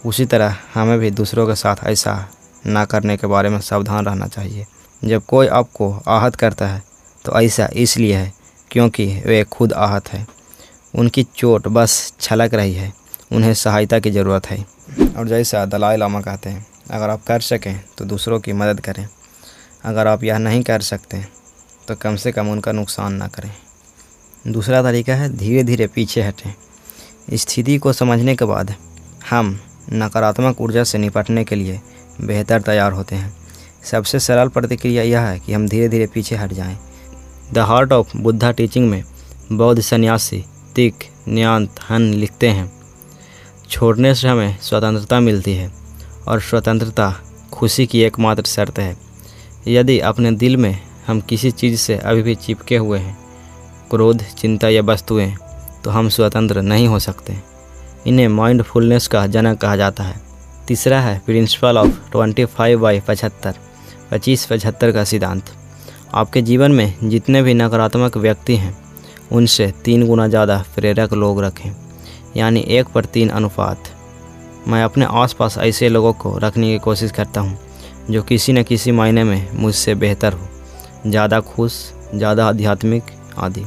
[0.06, 2.14] उसी तरह हमें भी दूसरों के साथ ऐसा
[2.64, 4.66] ना करने के बारे में सावधान रहना चाहिए।
[5.02, 6.82] जब कोई आपको आहत करता है
[7.26, 8.32] तो ऐसा इसलिए है
[8.72, 10.26] क्योंकि वे खुद आहत है।
[10.94, 12.92] उनकी चोट बस छलक रही है,
[13.32, 14.66] उन्हें सहायता की ज़रूरत है।
[15.18, 19.08] और जैसा दलाई लामा कहते हैं, अगर आप कर सकें तो दूसरों की मदद करें।
[19.84, 21.26] अगर आप यह नहीं कर सकते
[21.88, 23.52] तो कम से कम उनका नुकसान ना करें।
[24.48, 26.54] दूसरा तरीका है धीरे धीरे पीछे हटें।
[27.34, 28.74] स्थिति को समझने के बाद
[29.30, 29.60] हम
[29.94, 31.80] नकारात्मक ऊर्जा से निपटने के लिए
[32.22, 33.34] बेहतर तैयार होते हैं।
[33.84, 36.78] सबसे सरल प्रतिक्रिया यह है कि हम धीरे धीरे पीछे हट जाएँ।
[37.54, 39.04] The heart of Buddha teaching में
[39.52, 40.44] बौद्ध सन्यासी
[40.76, 42.72] तिक न्यांत हन लिखते हैं।
[43.70, 45.72] छोड़ने से हमें स्वतंत्रता मिलती है
[46.28, 47.14] और स्वतंत्रता
[47.54, 48.96] खुशी की एकमात्र शर्त है।
[49.68, 53.18] यदि अपने दिल में हम किसी चीज़ से अभी भी चिपके हुए हैं,
[53.92, 55.36] क्रोध, चिंता या वस्तुएँ
[55.84, 57.38] तो हम स्वतंत्र नहीं हो सकते।
[58.08, 60.31] इन्हें माइंडफुलनेस का जनक कहा जाता है।
[60.72, 63.56] तीसरा है principle of twenty five by पचहत्तर,
[64.12, 65.50] पच्चीस पचहत्तर का सिद्धांत।
[66.14, 68.74] आपके जीवन में जितने भी नकारात्मक व्यक्ति हैं,
[69.32, 71.72] उनसे तीन गुना ज़्यादा प्रेरक लोग रखें,
[72.38, 73.92] यानी एक पर तीन अनुपात।
[74.68, 77.58] मैं अपने आसपास ऐसे लोगों को रखने की कोशिश करता हूँ,
[78.10, 80.48] जो किसी न किसी मायने में मुझसे बेहतर हो,
[81.08, 81.84] ज़्यादा खुश,
[82.16, 83.66] ज़्यादा आध्यात्मिक आदि।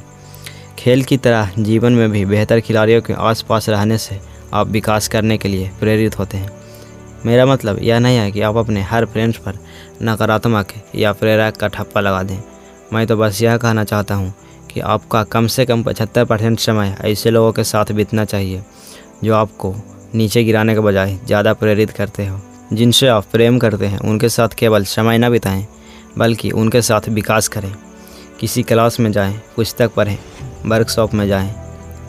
[0.79, 4.21] खेल की तरह जीवन में भी बेहतर खिलाड़ियों के आसपास रहने से
[4.55, 6.64] आप विकास करने के लिए प्रेरित होते हैं।
[7.27, 9.59] मेरा मतलब यह नहीं है कि आप अपने हर फ्रेंड्स पर
[10.03, 12.39] नकारात्मक या प्रेरक का ठप्पा लगा दें।
[12.93, 14.33] मैं तो बस यह कहना चाहता हूँ
[14.73, 18.63] कि आपका कम से कम पचहत्तर परसेंट समय ऐसे लोगों के साथ बीतना चाहिए
[19.25, 19.75] जो आपको
[20.15, 22.41] नीचे गिराने के बजाय ज़्यादा प्रेरित करते हो।
[22.73, 25.67] जिनसे आप प्रेम करते हैं उनके साथ केवल समय न बिताएँ
[26.19, 27.75] बल्कि उनके साथ विकास करें।
[28.41, 30.19] किसी क्लास में जाएँ, पुस्तक पढ़ें
[30.67, 31.55] वर्कशॉप में जाएँ।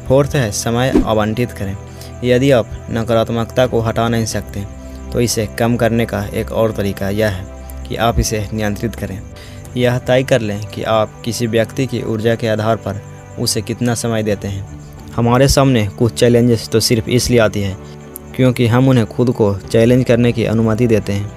[0.08, 1.76] फोर्थ है समय आवंटित करें।
[2.24, 4.66] यदि आप नकारात्मकता को हटा नहीं सकते
[5.16, 9.22] तो इसे कम करने का एक और तरीका यह है कि आप इसे नियंत्रित करें।
[9.78, 13.00] यह तय कर लें कि आप किसी व्यक्ति की ऊर्जा के आधार पर
[13.40, 14.68] उसे कितना समय देते हैं।
[15.16, 17.78] हमारे सामने कुछ चैलेंजेस तो सिर्फ़ इसलिए आती है,
[18.36, 21.32] क्योंकि हम उन्हें खुद को चैलेंज करने की अनुमति देते हैं।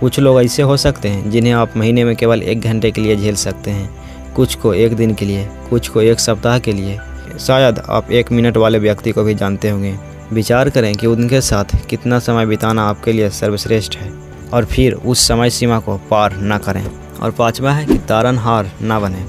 [0.00, 3.16] कुछ लोग ऐसे हो सकते हैं जिन्हें आप महीने में केवल एक घंटे के लिए
[3.16, 3.88] झेल सकते हैं,
[4.34, 6.98] कुछ को एक दिन के लिए, कुछ को एक सप्ताह के लिए।
[7.40, 9.96] शायद आप एक मिनट वाले व्यक्ति को भी जानते होंगे।
[10.32, 14.12] विचार करें कि उनके साथ कितना समय बिताना आपके लिए सर्वश्रेष्ठ है
[14.52, 16.84] और फिर उस समय सीमा को पार न करें।
[17.16, 19.24] और पांचवा है कि तारनहार ना बने।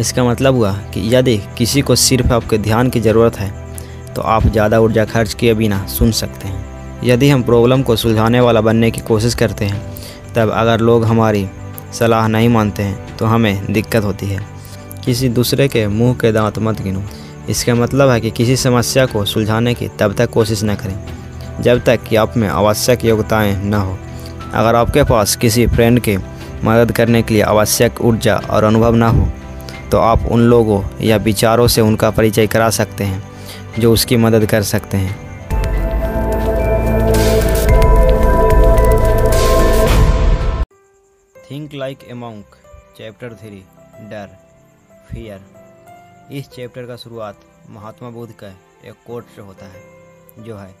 [0.00, 3.52] इसका मतलब हुआ कि यदि किसी को सिर्फ़ आपके ध्यान की ज़रूरत है
[4.14, 8.40] तो आप ज़्यादा ऊर्जा खर्च किए बिना सुन सकते हैं। यदि हम प्रॉब्लम को सुलझाने
[8.40, 9.80] वाला बनने की कोशिश करते हैं,
[10.34, 11.46] तब अगर लोग हमारी
[11.92, 14.40] सलाह नहीं मानते हैं तो हमें दिक्कत होती है।
[15.04, 17.02] किसी दूसरे के मुँह के दांत मत गिनो।
[17.50, 21.84] इसका मतलब है कि किसी समस्या को सुलझाने की तब तक कोशिश न करें, जब
[21.84, 23.98] तक कि आप में आवश्यक योग्यताएँ न हो।
[24.54, 26.16] अगर आपके पास किसी फ्रेंड के
[26.64, 29.28] मदद करने के लिए आवश्यक ऊर्जा और अनुभव ना हो
[29.90, 33.22] तो आप उन लोगों या विचारों से उनका परिचय करा सकते हैं,
[33.78, 35.22] जो उसकी मदद कर सकते हैं।
[41.50, 42.14] Think like a
[42.98, 43.62] chapter three
[44.10, 44.28] डर
[45.10, 45.40] फियर
[46.32, 48.48] इस चैप्टर का शुरुआत महात्मा बुद्ध का
[48.84, 49.82] एक कोट से होता है,
[50.38, 50.74] जो है,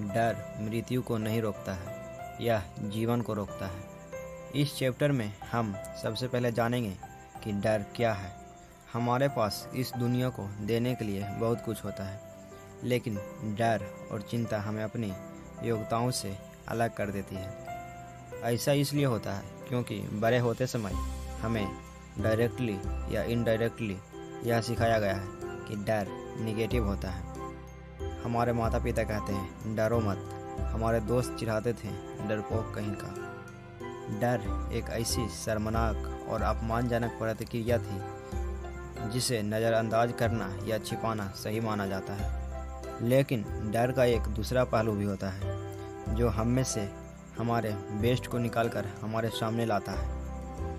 [0.00, 1.94] डर मृत्यु को नहीं रोकता है
[2.40, 3.82] यह जीवन को रोकता है।
[4.54, 6.96] इस चैप्टर में हम सबसे पहले जानेंगे
[7.44, 8.32] कि डर क्या है।
[8.92, 12.20] हमारे पास इस दुनिया को देने के लिए बहुत कुछ होता है,
[12.84, 13.14] लेकिन
[13.58, 15.12] डर और चिंता हमें अपनी
[15.64, 16.36] योग्यताओं से
[16.68, 17.66] अलग कर देती है।
[18.42, 20.92] ऐसा इसलिए होता है क्योंकि बड़े होते समय
[21.40, 21.66] हमें
[22.18, 22.78] डायरेक्टली
[23.10, 23.96] या इनडायरेक्टली
[24.44, 26.06] यह सिखाया गया है कि डर
[26.40, 27.22] निगेटिव होता है।
[28.22, 30.28] हमारे माता पिता कहते हैं, डरो मत।
[30.60, 31.88] हमारे दोस्त चिढ़ाते थे
[32.28, 33.32] डरपोक कहीं का।
[34.20, 38.00] डर एक ऐसी शर्मनाक और अपमानजनक प्रतिक्रिया थी,
[39.10, 42.42] जिसे नज़रअंदाज करना या छिपाना सही माना जाता है।
[43.02, 45.72] लेकिन डर का एक दूसरा पहलू भी होता है,
[46.14, 46.92] जो हम में से
[47.38, 50.21] हमारे बेस्ट को निकालकर हमारे सामने लाता है।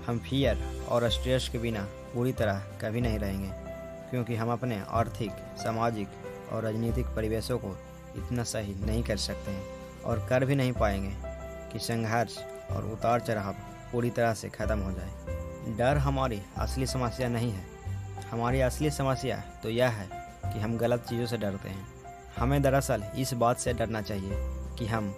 [0.07, 1.81] हम फियर और स्ट्रेस के बिना
[2.13, 3.49] पूरी तरह कभी नहीं रहेंगे,
[4.09, 6.07] क्योंकि हम अपने आर्थिक, सामाजिक
[6.51, 7.75] और राजनीतिक परिवेशों को
[8.17, 11.13] इतना सही नहीं कर सकते हैं और कर भी नहीं पाएँगे
[11.71, 12.37] कि संघर्ष
[12.71, 13.55] और उतार चढ़ाव
[13.91, 17.65] पूरी तरह से ख़त्म हो जाए। डर हमारी असली समस्या नहीं है।
[18.31, 20.07] हमारी असली समस्या तो यह है
[20.43, 21.87] कि हम गलत चीज़ों से डरते हैं।
[22.37, 24.37] हमें दरअसल इस बात से डरना चाहिए
[24.77, 25.13] कि हम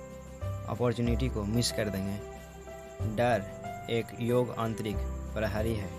[0.69, 2.17] अपॉर्चुनिटी को मिस कर देंगे।
[3.15, 3.43] डर
[3.89, 4.95] एक योग आंतरिक
[5.33, 5.89] प्रहरी है,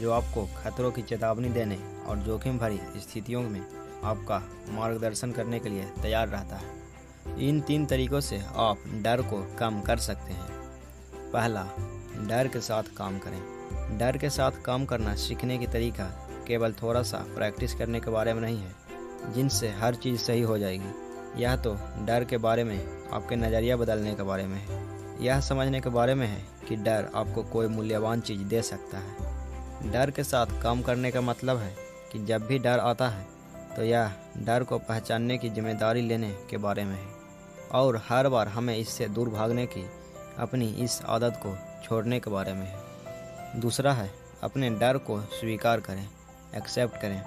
[0.00, 3.60] जो आपको खतरों की चेतावनी देने और जोखिम भरी स्थितियों में
[4.04, 6.84] आपका मार्गदर्शन करने के लिए तैयार रहता है।
[7.48, 10.46] इन तीन तरीकों से आप डर को कम कर सकते हैं।
[11.32, 11.62] पहला,
[12.28, 16.04] डर के साथ काम करें। डर के साथ काम करना सीखने की तरीका
[16.46, 18.74] केवल थोड़ा सा प्रैक्टिस करने के बारे में नहीं है,
[19.32, 21.74] जिनसे हर चीज़ सही हो जाएगी। यह तो
[22.06, 26.14] डर के बारे में, आपके नज़रिया बदलने के बारे में है। यह समझने के बारे
[26.14, 30.82] में है कि डर आपको कोई मूल्यवान चीज़ दे सकता है। डर के साथ काम
[30.82, 31.74] करने का मतलब है
[32.12, 33.26] कि जब भी डर आता है
[33.76, 37.12] तो यह डर को पहचानने की ज़िम्मेदारी लेने के बारे में है।
[37.72, 39.84] और हर बार हमें इससे दूर भागने की
[40.38, 44.10] अपनी इस आदत को छोड़ने के बारे में है। दूसरा है,
[44.42, 46.06] अपने डर को स्वीकार करें,
[46.56, 47.22] एक्सेप्ट करें।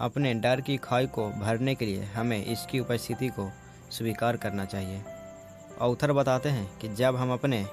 [0.00, 3.50] अपने डर की खाई को भरने के लिए हमें इसकी उपस्थिति को
[3.90, 5.02] स्वीकार करना चाहिए।
[5.80, 7.64] ऑथर बताते हैं कि जब हम अपने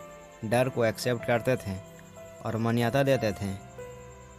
[0.44, 1.76] डर को एक्सेप्ट करते थे
[2.46, 3.54] और मान्यता देते थे।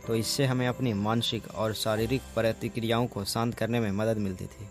[0.06, 4.68] तो इससे हमें अपनी मानसिक और शारीरिक प्रतिक्रियाओं को शांत करने में मदद मिलती थी।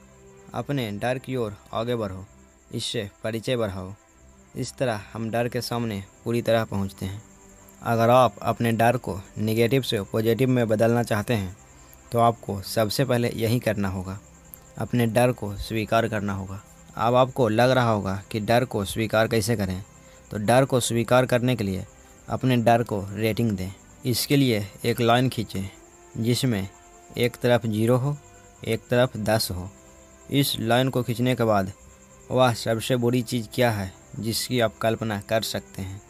[0.54, 2.26] अपने डर की ओर आगे बढ़ो,
[2.72, 3.94] इससे परिचय बढ़ाओ।
[4.56, 7.22] इस तरह हम डर के सामने पूरी तरह पहुँचते हैं।
[7.84, 11.56] अगर आप अपने डर को नेगेटिव से पॉजिटिव में बदलना चाहते हैं
[12.12, 14.18] तो आपको सबसे पहले यही करना होगा।
[14.78, 16.62] अपने डर को स्वीकार करना होगा।
[16.98, 19.84] अब आपको लग रहा होगा कि डर को स्वीकार कैसे करें।
[20.32, 21.86] तो डर को स्वीकार करने के लिए
[22.30, 23.72] अपने डर को रेटिंग दें।
[24.06, 25.70] इसके लिए एक लाइन खींचें,
[26.24, 26.70] जिसमें
[27.18, 28.18] एक तरफ़ ज़ीरो हो,
[28.68, 29.70] एक तरफ़ दस हो।
[30.32, 31.72] इस लाइन को खींचने के बाद
[32.32, 36.02] वह सबसे बुरी चीज़ क्या है, जिसकी आप कल्पना कर सकते हैं?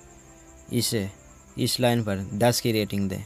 [0.74, 1.12] इसे
[1.58, 3.26] इस लाइन पर दस की रेटिंग दें।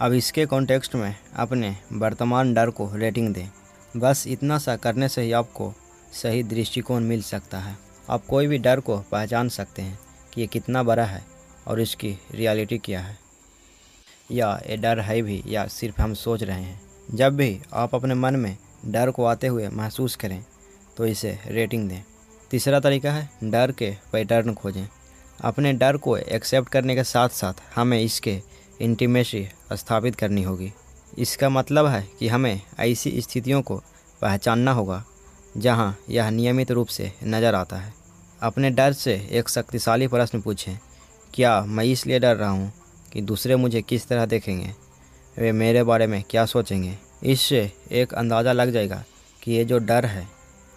[0.00, 3.48] अब इसके कॉन्टेक्स्ट में अपने वर्तमान डर को रेटिंग दें।
[3.96, 5.74] बस इतना सा करने से ही आपको
[6.12, 7.78] सही दृष्टिकोण मिल सकता है।
[8.10, 9.98] आप कोई भी डर को पहचान सकते हैं।
[10.36, 11.24] कि ये कितना बड़ा है
[11.66, 13.18] और इसकी रियलिटी क्या है।
[14.30, 18.14] या ये डर है भी या सिर्फ़ हम सोच रहे हैं। जब भी आप अपने
[18.14, 20.44] मन में डर को आते हुए महसूस करें
[20.96, 22.02] तो इसे रेटिंग दें।
[22.50, 24.86] तीसरा तरीका है, डर के पैटर्न खोजें।
[25.40, 28.40] अपने डर को एक्सेप्ट करने के साथ साथ हमें इसके
[28.80, 30.72] इंटीमेसी स्थापित करनी होगी।
[31.18, 33.76] इसका मतलब है कि हमें ऐसी स्थितियों को
[34.22, 35.04] पहचानना होगा,
[35.56, 37.94] जहाँ यह नियमित रूप से नज़र आता है।
[38.46, 40.76] अपने डर से एक शक्तिशाली प्रश्न पूछें,
[41.34, 42.72] क्या मैं इसलिए डर रहा हूँ
[43.12, 44.72] कि दूसरे मुझे किस तरह देखेंगे?
[45.36, 46.96] वे मेरे बारे में क्या सोचेंगे?
[47.24, 49.02] इससे एक अंदाज़ा लग जाएगा
[49.42, 50.26] कि ये जो डर है,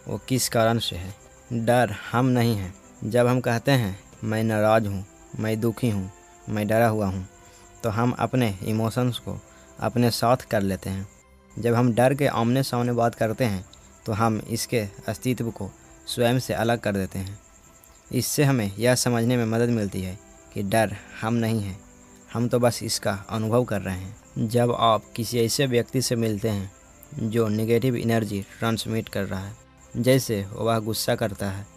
[0.08, 1.14] वो किस कारण से है।
[1.56, 2.74] डर हम नहीं हैं।
[3.06, 5.06] जब हम कहते हैं, मैं नाराज़ हूँ,
[5.40, 6.10] मैं दुखी हूँ,
[6.50, 7.28] मैं डरा हुआ हूँ
[7.84, 9.40] तो हम अपने इमोशंस को
[9.80, 11.08] अपने साथ कर लेते हैं।
[11.52, 13.64] जब हम डर के आमने सामने बात करते हैं
[14.06, 15.70] तो हम इसके अस्तित्व को
[16.08, 17.38] स्वयं से अलग कर देते हैं।
[18.12, 20.20] इससे हमें यह समझने में मदद मिलती है
[20.54, 21.82] कि डर हम नहीं हैं।
[22.34, 26.50] हम तो बस इसका अनुभव कर रहे हैं। जब आप किसी ऐसे व्यक्ति से मिलते
[26.50, 26.72] हैं,
[27.20, 29.56] जो नेगेटिव एनर्जी ट्रांसमिट कर रहा है,
[29.98, 31.68] जैसे वह गुस्सा करता है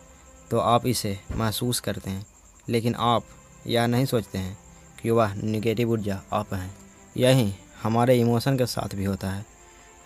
[0.51, 2.27] तो आप इसे महसूस करते हैं।
[2.68, 3.25] लेकिन आप
[3.66, 4.59] यह नहीं सोचते हैं
[5.03, 6.77] कि वह निगेटिव ऊर्जा आप हैं।
[7.16, 9.47] यही हमारे इमोशन के साथ भी होता है।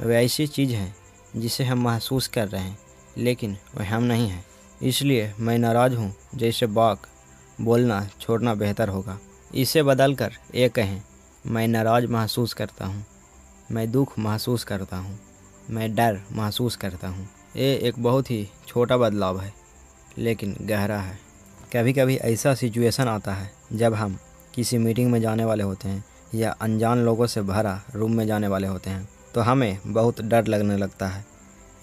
[0.01, 0.95] वह ऐसी चीज़ है
[1.37, 2.79] जिसे हम महसूस कर रहे हैं,
[3.19, 4.45] लेकिन वह हम नहीं हैं।
[4.81, 7.07] इसलिए मैं नाराज़ हूँ, जैसे बाक
[7.59, 9.19] बोलना छोड़ना बेहतर होगा।
[9.55, 11.01] इसे बदल कर ये कहें,
[11.45, 13.05] मैं नाराज़ महसूस करता हूँ,
[13.73, 15.19] मैं दुख महसूस करता हूँ,
[15.71, 19.53] मैं डर महसूस करता हूँ। ये एक बहुत ही छोटा बदलाव है,
[20.19, 21.19] लेकिन गहरा है।
[21.73, 24.19] कभी कभी ऐसा सिचुएशन आता है, जब हम
[24.55, 28.49] किसी मीटिंग में जाने वाले होते हैं या अनजान लोगों से भरा रूम में जाने
[28.49, 31.25] वाले होते हैं तो हमें बहुत डर लगने लगता है।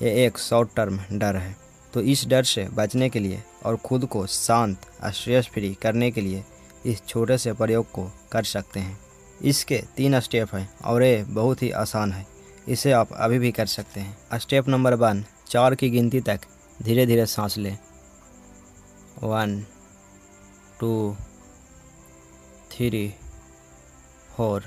[0.01, 1.55] ये एक शॉर्ट टर्म डर है।
[1.93, 6.21] तो इस डर से बचने के लिए और ख़ुद को शांत स्ट्रेस फ्री करने के
[6.21, 6.43] लिए
[6.85, 8.99] इस छोटे से प्रयोग को कर सकते हैं।
[9.41, 12.25] इसके तीन स्टेप हैं और ये बहुत ही आसान है।
[12.67, 16.39] इसे आप अभी भी कर सकते हैं। स्टेप नंबर वन चार की गिनती तक
[16.83, 17.77] धीरे धीरे सांस लें।
[19.23, 19.59] One
[20.79, 21.15] two
[22.71, 23.13] three
[24.37, 24.63] four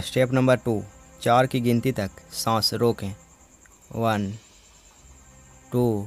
[0.00, 0.82] step number two
[1.22, 3.14] चार की गिनती तक सांस रोकें।
[3.92, 4.32] One
[5.74, 6.06] two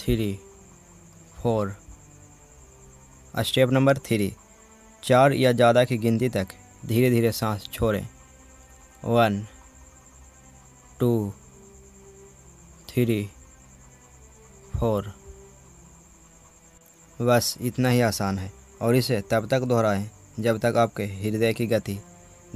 [0.00, 0.32] three
[1.36, 1.74] four
[3.44, 4.30] step number three
[5.02, 6.48] चार या ज़्यादा की गिनती तक
[6.86, 8.06] धीरे धीरे सांस छोड़ें।
[9.04, 9.40] वन
[11.00, 11.32] टू
[12.88, 13.22] थ्री
[14.74, 15.12] फोर
[17.20, 18.50] बस इतना ही आसान है
[18.82, 20.08] और इसे तब तक दोहराएँ
[20.40, 21.98] जब तक आपके हृदय की गति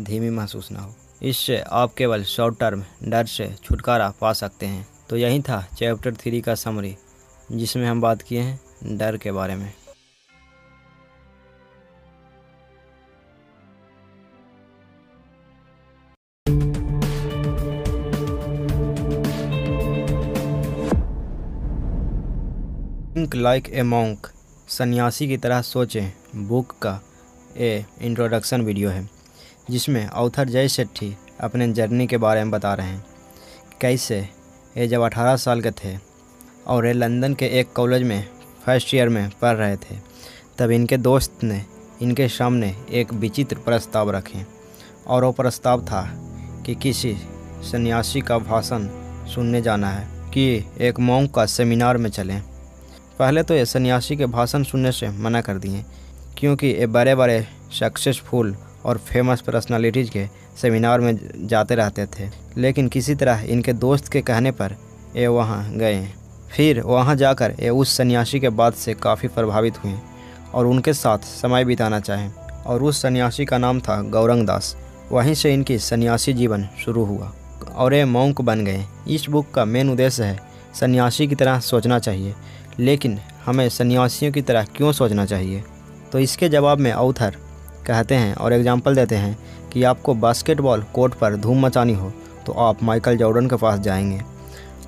[0.01, 4.87] धीमी महसूस ना हो। इससे आप केवल शॉर्ट टर्म डर से छुटकारा पा सकते हैं।
[5.11, 6.97] तो यही था चैप्टर थ्री का समरी,
[7.53, 9.73] जिसमें हम बात किए हैं डर के बारे में।
[23.17, 24.27] थिंक लाइक ए मॉन्क
[24.69, 27.01] सन्यासी की तरह सोचें बुक का
[27.57, 29.09] ए इंट्रोडक्शन वीडियो है,
[29.71, 33.05] जिसमें ऑथर जय सेट्ठी अपने जर्नी के बारे में बता रहे हैं,
[33.81, 34.27] कैसे
[34.77, 35.97] ये जब 18 साल के थे
[36.67, 38.29] और ये लंदन के एक कॉलेज में
[38.67, 39.97] फ़र्स्ट ईयर में पढ़ रहे थे,
[40.59, 41.65] तब इनके दोस्त ने
[42.03, 44.45] इनके सामने एक विचित्र प्रस्ताव रखे।
[45.07, 46.03] और वो प्रस्ताव था
[46.67, 47.15] कि किसी
[47.63, 48.89] सन्यासी का भाषण
[49.35, 52.41] सुनने जाना है, कि एक मोंग का सेमिनार में चलें।
[53.19, 55.85] पहले तो ये सन्यासी के भाषण सुनने से मना कर दिए,
[56.39, 57.47] क्योंकि ये बड़े बड़े
[57.81, 58.55] सक्सेसफुल
[58.85, 60.27] और फ़ेमस पर्सनालिटीज़ के
[60.59, 64.75] सेमिनार में जाते रहते थे। लेकिन किसी तरह इनके दोस्त के कहने पर
[65.17, 66.07] ये वहाँ गए।
[66.51, 69.95] फिर वहाँ जाकर ये उस सन्यासी के बात से काफ़ी प्रभावित हुए
[70.55, 72.31] और उनके साथ समय बिताना चाहें।
[72.67, 74.77] और उस सन्यासी का नाम था गौरंग दास
[75.13, 77.33] वहीं से इनकी सन्यासी जीवन शुरू हुआ
[77.75, 80.39] और ये मौंक बन गए। इस बुक का मेन उद्देश्य है
[80.75, 82.35] सन्यासी की तरह सोचना चाहिए।
[82.79, 85.63] लेकिन हमें सन्यासियों की तरह क्यों सोचना चाहिए?
[86.13, 87.37] तो इसके जवाब में अवथर
[87.87, 89.37] कहते हैं और एग्ज़ाम्पल देते हैं।
[89.73, 92.13] कि आपको बास्केटबॉल कोर्ट पर धूम मचानी हो
[92.47, 94.21] तो आप माइकल जॉर्डन के पास जाएँगे।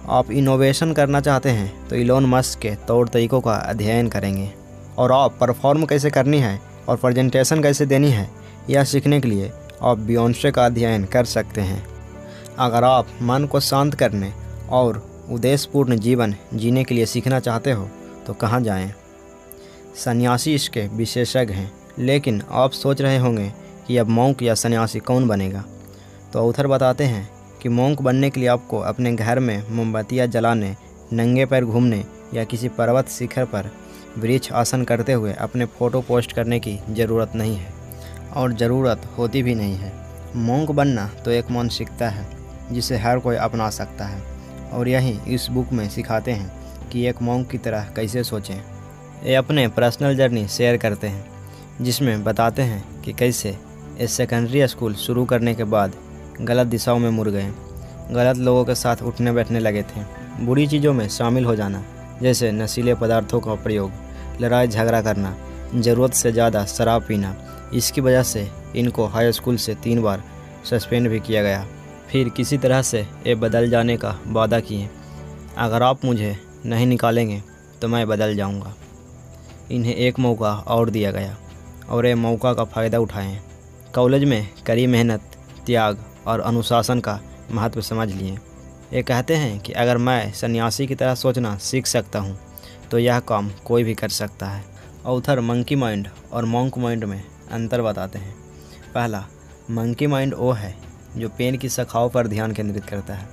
[0.09, 4.51] आप इनोवेशन करना चाहते हैं तो इलोन मस्क के तौर तरीक़ों का अध्ययन करेंगे।
[4.99, 8.29] और आप परफॉर्म कैसे करनी है, और प्रेजेंटेशन कैसे देनी है,
[8.71, 9.51] यह सीखने के लिए
[9.83, 11.85] आप बियॉन्से का अध्ययन कर सकते हैं।
[12.59, 14.33] अगर आप मन को शांत करने
[14.71, 17.89] और उद्देश्यपूर्ण जीवन जीने के लिए सीखना चाहते हो
[18.27, 18.93] तो कहाँ जाएँ?
[19.97, 23.53] सन्यासी इसके विशेषज्ञ हैं, लेकिन आप सोच रहे होंगे
[23.91, 25.65] कि अब मौंक या सन्यासी कौन बनेगा?
[26.33, 27.29] तो औथर बताते हैं
[27.63, 30.75] कि मोंक बनने के लिए आपको अपने घर में मोमबत्तियाँ जलाने,
[31.13, 33.71] नंगे पैर घूमने या किसी पर्वत शिखर पर
[34.19, 37.73] वृक्ष आसन करते हुए अपने फ़ोटो पोस्ट करने की ज़रूरत नहीं है
[38.37, 39.93] और ज़रूरत होती भी नहीं है।
[40.37, 42.27] मोंक बनना तो एक मानसिकता है,
[42.73, 44.23] जिसे हर कोई अपना सकता है।
[44.73, 49.35] और यही इस बुक में सिखाते हैं कि एक मोंक की तरह कैसे सोचें। ये
[49.35, 51.25] अपने पर्सनल जर्नी शेयर करते हैं,
[51.81, 53.57] जिसमें बताते हैं कि कैसे
[54.01, 55.95] इस सेकेंडरी स्कूल शुरू करने के बाद
[56.41, 57.51] गलत दिशाओं में मुड़ गए।
[58.13, 60.05] गलत लोगों के साथ उठने बैठने लगे थे।
[60.45, 61.83] बुरी चीज़ों में शामिल हो जाना,
[62.23, 63.91] जैसे नशीले पदार्थों का प्रयोग,
[64.41, 65.35] लड़ाई झगड़ा करना,
[65.75, 67.35] ज़रूरत से ज़्यादा शराब पीना,
[67.75, 70.23] इसकी वजह से इनको हाई स्कूल से तीन बार
[70.71, 71.67] सस्पेंड भी किया गया।
[72.11, 74.89] फिर किसी तरह से ये बदल जाने का वादा किए।
[75.59, 76.37] अगर आप मुझे
[76.67, 77.43] नहीं निकालेंगे
[77.83, 78.75] तो मैं बदल जाऊँगा।
[79.71, 81.37] इन्हें एक मौका और दिया गया,
[81.89, 83.39] और ये मौका का फ़ायदा उठाएँ।
[83.95, 85.21] कॉलेज में कड़ी मेहनत,
[85.67, 87.19] त्याग और अनुशासन का
[87.53, 88.37] महत्व समझ लिए।
[88.93, 92.39] ये कहते हैं कि अगर मैं सन्यासी की तरह सोचना सीख सकता हूँ
[92.91, 94.65] तो यह काम कोई भी कर सकता है।
[95.07, 98.35] ऑथर मंकी माइंड और मॉन्क माइंड में अंतर बताते हैं।
[98.95, 99.25] पहला,
[99.71, 100.75] मंकी माइंड वो है
[101.17, 103.29] जो पेन की शाखाओं पर ध्यान केंद्रित करता है,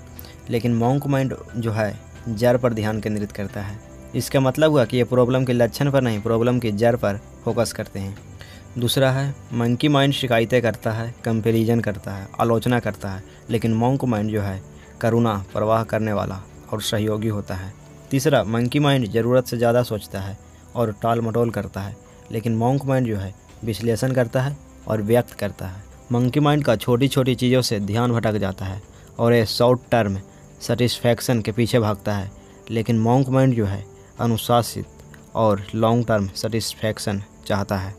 [0.50, 1.94] लेकिन मॉन्क माइंड जो है,
[2.30, 3.80] जड़ पर ध्यान केंद्रित करता है।
[4.16, 7.74] इसका मतलब हुआ कि ये प्रॉब्लम के लक्षण पर नहीं, प्रॉब्लम की जड़ पर फोकस
[7.74, 8.18] करते हैं।
[8.78, 14.04] दूसरा है मंकी माइंड शिकायतें करता है कंपेरिजन करता है, आलोचना करता है, लेकिन मॉन्क
[14.06, 14.62] माइंड जो है,
[15.02, 16.40] करुणा, प्रवाह करने वाला
[16.74, 17.74] और सहयोगी होता है।
[18.12, 20.38] तीसरा मंकी माइंड ज़रूरत से ज़्यादा सोचता है
[20.76, 21.96] और टाल मटोल करता है,
[22.32, 23.34] लेकिन मॉन्क माइंड जो है,
[23.66, 24.56] विश्लेषण करता है
[24.88, 28.82] और व्यक्त करता है। मंकी माइंड का छोटी छोटी चीज़ों से ध्यान भटक जाता है
[29.20, 30.20] और ये शॉर्ट टर्म
[30.62, 32.32] सेटिस्फैक्शन के पीछे भागता है,
[32.72, 33.86] लेकिन मॉन्क माइंड जो है,
[34.20, 34.86] अनुशासित
[35.36, 37.96] और लॉन्ग टर्म सेटिस्फैक्शन चाहता है।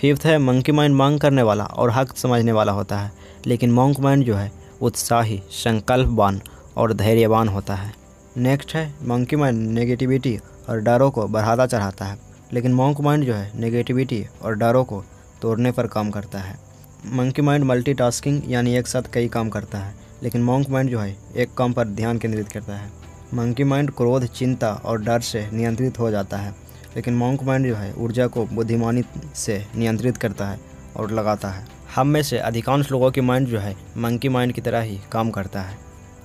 [0.00, 3.12] फिफ्थ है मंकी माइंड मांग करने वाला और हक समझने वाला होता है।
[3.46, 6.40] लेकिन मॉन्क माइंड जो है, उत्साही, संकल्पवान
[6.76, 7.94] और धैर्यवान होता है।
[8.36, 12.18] नेक्स्ट है मंकी माइंड नेगेटिविटी और डरों को बढ़ाता चढ़ाता है।
[12.52, 15.04] लेकिन मॉन्क माइंड जो है नेगेटिविटी और डरों को
[15.42, 16.58] तोड़ने पर काम करता है।
[17.06, 21.16] मंकी माइंड मल्टीटास्किंग यानी एक साथ कई काम करता है। लेकिन मॉन्क माइंड जो है,
[21.36, 22.90] एक काम पर ध्यान केंद्रित करता है।
[23.34, 27.74] मंकी माइंड क्रोध, चिंता और डर से नियंत्रित हो जाता है। लेकिन मॉन्क माइंड जो
[27.74, 29.04] है, ऊर्जा को बुद्धिमानी
[29.36, 30.58] से नियंत्रित करता है
[30.96, 34.60] और लगाता है। हम में से अधिकांश लोगों की माइंड जो है मंकी माइंड की
[34.60, 35.78] तरह ही काम करता है।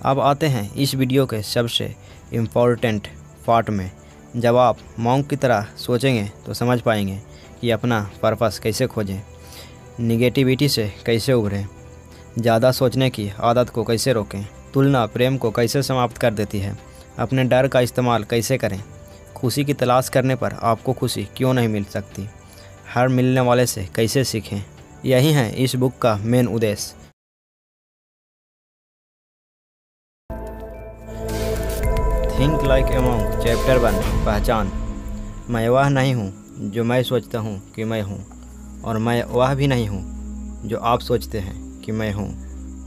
[0.04, 1.94] अब आते हैं इस वीडियो के सबसे
[2.34, 3.08] इम्पोर्टेंट
[3.48, 3.90] पार्ट में।
[4.36, 7.20] जब आप मॉन्क की तरह सोचेंगे तो समझ पाएँगे
[7.62, 9.20] कि अपना पर्पस कैसे खोजें
[10.00, 11.66] निगेटिविटी से कैसे उभरें,
[12.38, 16.76] ज़्यादा सोचने की आदत को कैसे रोकें, तुलना प्रेम को कैसे समाप्त कर देती है,
[17.20, 18.82] अपने डर का इस्तेमाल कैसे करें
[19.36, 22.28] खुशी की तलाश करने पर आपको खुशी क्यों नहीं मिल सकती?
[22.94, 24.62] हर मिलने वाले से कैसे सीखें?
[25.06, 27.04] यही है इस बुक का मेन उद्देश्य।
[32.40, 34.72] Think like a monk chapter one पहचान।
[35.50, 36.32] मैं वह नहीं हूँ
[36.72, 38.20] जो मैं सोचता हूँ कि मैं हूँ,
[38.84, 42.28] और मैं वह भी नहीं हूँ जो आप सोचते हैं कि मैं हूँ।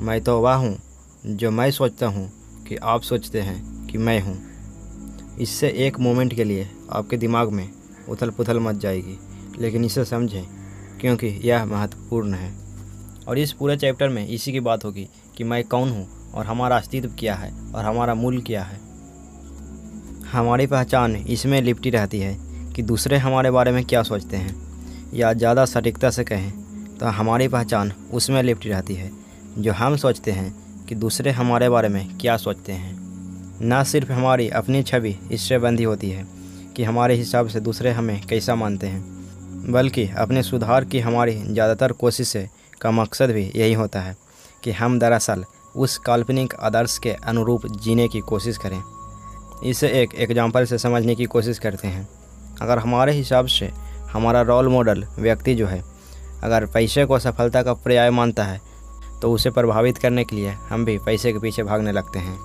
[0.00, 0.76] मैं तो वह हूँ
[1.26, 2.30] जो मैं सोचता हूँ
[2.68, 4.47] कि आप सोचते हैं कि मैं हूँ।
[5.38, 7.68] इससे एक मोमेंट के लिए आपके दिमाग में
[8.08, 9.18] उथल पुथल मच जाएगी,
[9.60, 10.44] लेकिन इसे समझें,
[11.00, 12.52] क्योंकि यह महत्वपूर्ण है।
[13.28, 16.76] और इस पूरे चैप्टर में इसी की बात होगी कि मैं कौन हूँ, और हमारा
[16.76, 18.80] अस्तित्व क्या है, और हमारा मूल क्या है।
[20.32, 22.36] हमारी पहचान इसमें लिपटी रहती है
[22.72, 24.56] कि दूसरे हमारे बारे में क्या सोचते हैं,
[25.14, 26.50] या ज़्यादा सटीकता से कहें
[26.98, 29.10] तो हमारी पहचान उसमें लिपटी रहती है,
[29.58, 32.97] जो हम सोचते हैं कि दूसरे हमारे बारे में क्या सोचते हैं।
[33.60, 36.26] न सिर्फ़ हमारी अपनी छवि इससे बंधी होती है
[36.76, 41.92] कि हमारे हिसाब से दूसरे हमें कैसा मानते हैं, बल्कि अपने सुधार की हमारी ज़्यादातर
[41.94, 42.48] कोशिशें
[42.80, 44.16] का मकसद भी यही होता है
[44.64, 45.44] कि हम दरअसल
[45.76, 48.80] उस काल्पनिक आदर्श के अनुरूप जीने की कोशिश करें।
[49.64, 52.08] इसे एक एग्ज़ाम्पल से समझने की कोशिश करते हैं।
[52.62, 53.70] अगर हमारे हिसाब से
[54.12, 55.82] हमारा रोल मॉडल व्यक्ति जो है,
[56.42, 58.60] अगर पैसे को सफलता का पर्याय मानता है
[59.22, 62.38] तो उसे प्रभावित करने के लिए हम भी पैसे के पीछे भागने लगते हैं।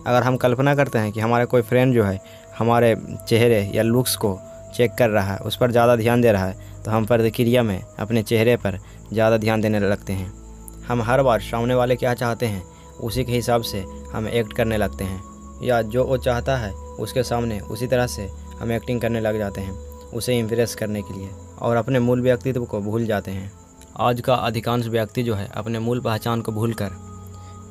[0.00, 2.18] अगर हम कल्पना करते हैं कि हमारे कोई फ्रेंड जो है
[2.58, 2.94] हमारे
[3.28, 4.38] चेहरे या लुक्स को
[4.76, 7.80] चेक कर रहा है उस पर ज़्यादा ध्यान दे रहा है तो हम प्रतिक्रिया में
[7.98, 8.78] अपने चेहरे पर
[9.12, 10.32] ज़्यादा ध्यान देने लगते हैं।
[10.88, 12.62] हम हर बार सामने वाले क्या चाहते हैं
[13.00, 15.22] उसी के हिसाब से हम एक्ट करने लगते हैं।
[15.62, 18.28] या जो वो चाहता है उसके सामने उसी तरह से
[18.60, 19.72] हम एक्टिंग करने लग जाते हैं
[20.10, 21.28] उसे इम्प्रेस करने के लिए
[21.58, 23.50] और अपने मूल व्यक्तित्व को भूल जाते हैं।
[24.00, 26.90] आज का अधिकांश व्यक्ति जो है अपने मूल पहचान को भूलकर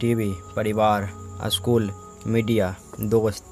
[0.01, 1.09] टीवी, परिवार
[1.47, 1.91] स्कूल
[2.27, 3.43] मीडिया, दोस्त,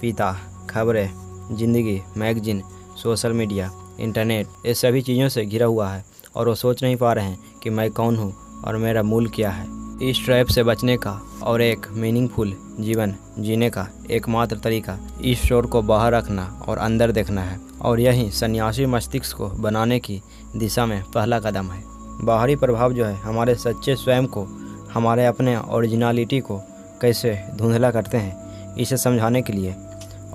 [0.00, 0.32] पिता,
[0.70, 1.10] खबरें,
[1.52, 2.62] ज़िंदगी, मैगजीन,
[2.96, 6.04] सोशल मीडिया, इंटरनेट, ये सभी चीज़ों से घिरा हुआ है
[6.36, 8.32] और वो सोच नहीं पा रहे हैं कि मैं कौन हूँ
[8.66, 9.66] और मेरा मूल क्या है।
[10.02, 11.10] इस ट्रैप से बचने का
[11.42, 17.12] और एक मीनिंगफुल जीवन जीने का एकमात्र तरीका इस शोर को बाहर रखना और अंदर
[17.12, 20.20] देखना है और यही सन्यासी मस्तिष्क को बनाने की
[20.56, 21.82] दिशा में पहला कदम है।
[22.24, 24.46] बाहरी प्रभाव जो है हमारे सच्चे स्वयं को,
[24.92, 26.60] हमारे अपने ओरिजिनलिटी को
[27.02, 29.74] कैसे धुंधला करते हैं इसे समझाने के लिए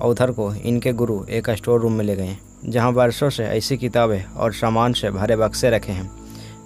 [0.00, 4.24] औथर को इनके गुरु एक स्टोर रूम में ले गए, जहाँ वर्षों से ऐसी किताबें
[4.24, 6.10] और सामान से भरे बक्से रखे हैं,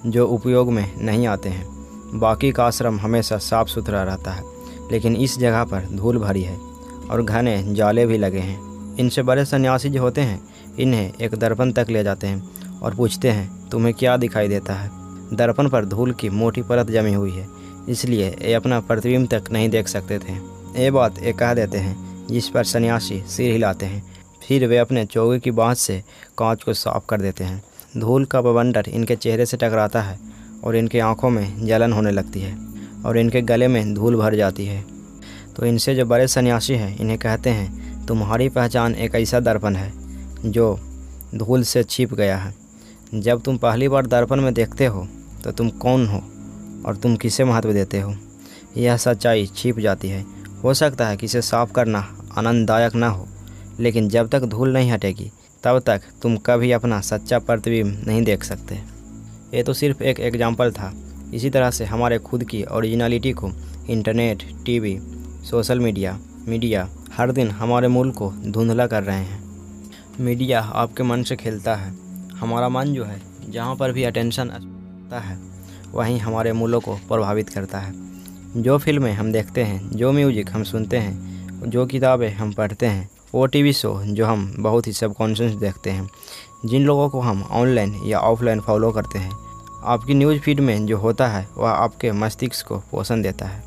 [0.07, 1.67] जो उपयोग में नहीं आते हैं।
[2.15, 4.43] बाकी का आश्रम हमेशा साफ़ सुथरा रहता है,
[4.93, 6.57] लेकिन इस जगह पर धूल भरी है
[7.11, 10.41] और घने जाले भी लगे हैं। इनसे बड़े सन्यासी जो होते हैं,
[10.79, 14.91] इन्हें एक दर्पण तक ले जाते हैं और पूछते हैं, तुम्हें क्या दिखाई देता है?
[15.33, 19.69] दर्पण पर धूल की मोटी परत जमी हुई है। इसलिए ये अपना प्रतिबिंब तक नहीं
[19.69, 20.33] देख सकते थे।
[20.83, 24.03] ये बात ये कह देते हैं, जिस पर सन्यासी सिर हिलाते हैं,
[24.49, 26.03] फिर वे अपने चौके की बाँस से
[26.39, 27.63] कांच को साफ़ कर देते हैं।
[27.97, 30.19] धूल का बवंडर इनके चेहरे से टकराता है
[30.65, 32.57] और इनकी आँखों में जलन होने लगती है
[33.07, 34.85] और इनके गले में धूल भर जाती है।
[35.57, 39.93] तो इनसे जो बड़े सन्यासी हैं, इन्हें कहते हैं, तुम्हारी पहचान एक ऐसा दर्पण है,
[40.45, 40.79] जो
[41.35, 42.55] धूल से छिप गया है।
[43.15, 45.07] जब तुम पहली बार दर्पण में देखते हो
[45.45, 46.23] तो तुम कौन हो?
[46.87, 48.15] और तुम किसे महत्व देते हो?
[48.77, 50.25] यह सच्चाई छिप जाती है।
[50.65, 51.99] हो सकता है कि इसे साफ़ करना
[52.39, 53.27] आनंददायक ना हो,
[53.81, 55.31] लेकिन जब तक धूल नहीं हटेगी,
[55.65, 58.75] तब तक तुम कभी अपना सच्चा प्रतिबिंब नहीं देख सकते।
[59.55, 60.93] ये तो सिर्फ़ एक एग्ज़ाम्पल था।
[61.35, 63.51] इसी तरह से हमारे खुद की ओरिजिनलिटी को
[63.91, 64.99] internet TV
[65.51, 66.19] social media
[66.49, 69.43] media हर दिन हमारे मूल को धुंधला कर रहे हैं।
[70.21, 71.93] मीडिया आपके मन से खेलता है।
[72.35, 75.39] हमारा मन जो है, जहाँ पर भी अटेंशन आता है
[75.95, 77.93] वहीं हमारे मूलों को प्रभावित करता है।
[78.57, 83.11] जो फ़िल्में हम देखते हैं, जो म्यूज़िक हम सुनते हैं, जो किताबें हम पढ़ते हैं,
[83.35, 86.09] वो टीवी शो जो हम बहुत ही सबकॉन्शियस देखते हैं,
[86.65, 89.33] जिन लोगों को हम ऑनलाइन या ऑफलाइन फॉलो करते हैं,
[89.85, 93.63] आपकी न्यूज़ फ़ीड में जो होता है, वह आपके मस्तिष्क को पोषण देता है।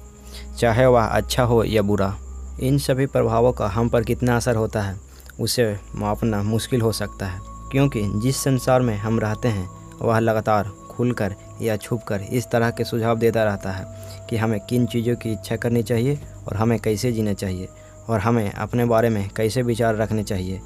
[0.59, 2.17] चाहे वह अच्छा हो या बुरा,
[2.61, 4.99] इन सभी प्रभावों का हम पर कितना असर होता है,
[5.39, 7.39] उसे मापना मुश्किल हो सकता है,
[7.71, 9.69] क्योंकि जिस संसार में हम रहते हैं,
[10.01, 13.85] वह लगातार खुलकर या छुपकर इस तरह के सुझाव देता रहता है
[14.29, 17.67] कि हमें किन चीज़ों की इच्छा करनी चाहिए और हमें कैसे जीना चाहिए
[18.09, 20.59] और हमें अपने बारे में कैसे विचार रखने चाहिए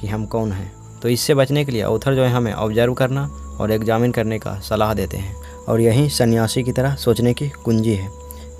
[0.00, 3.26] कि हम कौन हैं। तो इससे बचने के लिए ऑथर जो है, हमें ऑब्ज़र्व करना
[3.60, 5.34] और एग्जामिन करने का सलाह देते हैं।
[5.68, 8.08] और यही सन्यासी की तरह सोचने की कुंजी है।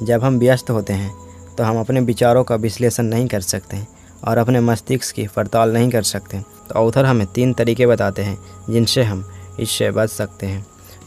[0.02, 1.14] जब हम व्यस्त होते हैं
[1.57, 3.86] तो हम अपने विचारों का विश्लेषण नहीं कर सकते
[4.24, 8.38] और अपने मस्तिष्क की पड़ताल नहीं कर सकते। तो ऑथर हमें तीन तरीके बताते हैं,
[8.70, 9.24] जिनसे हम
[9.61, 10.66] इससे बच सकते हैं।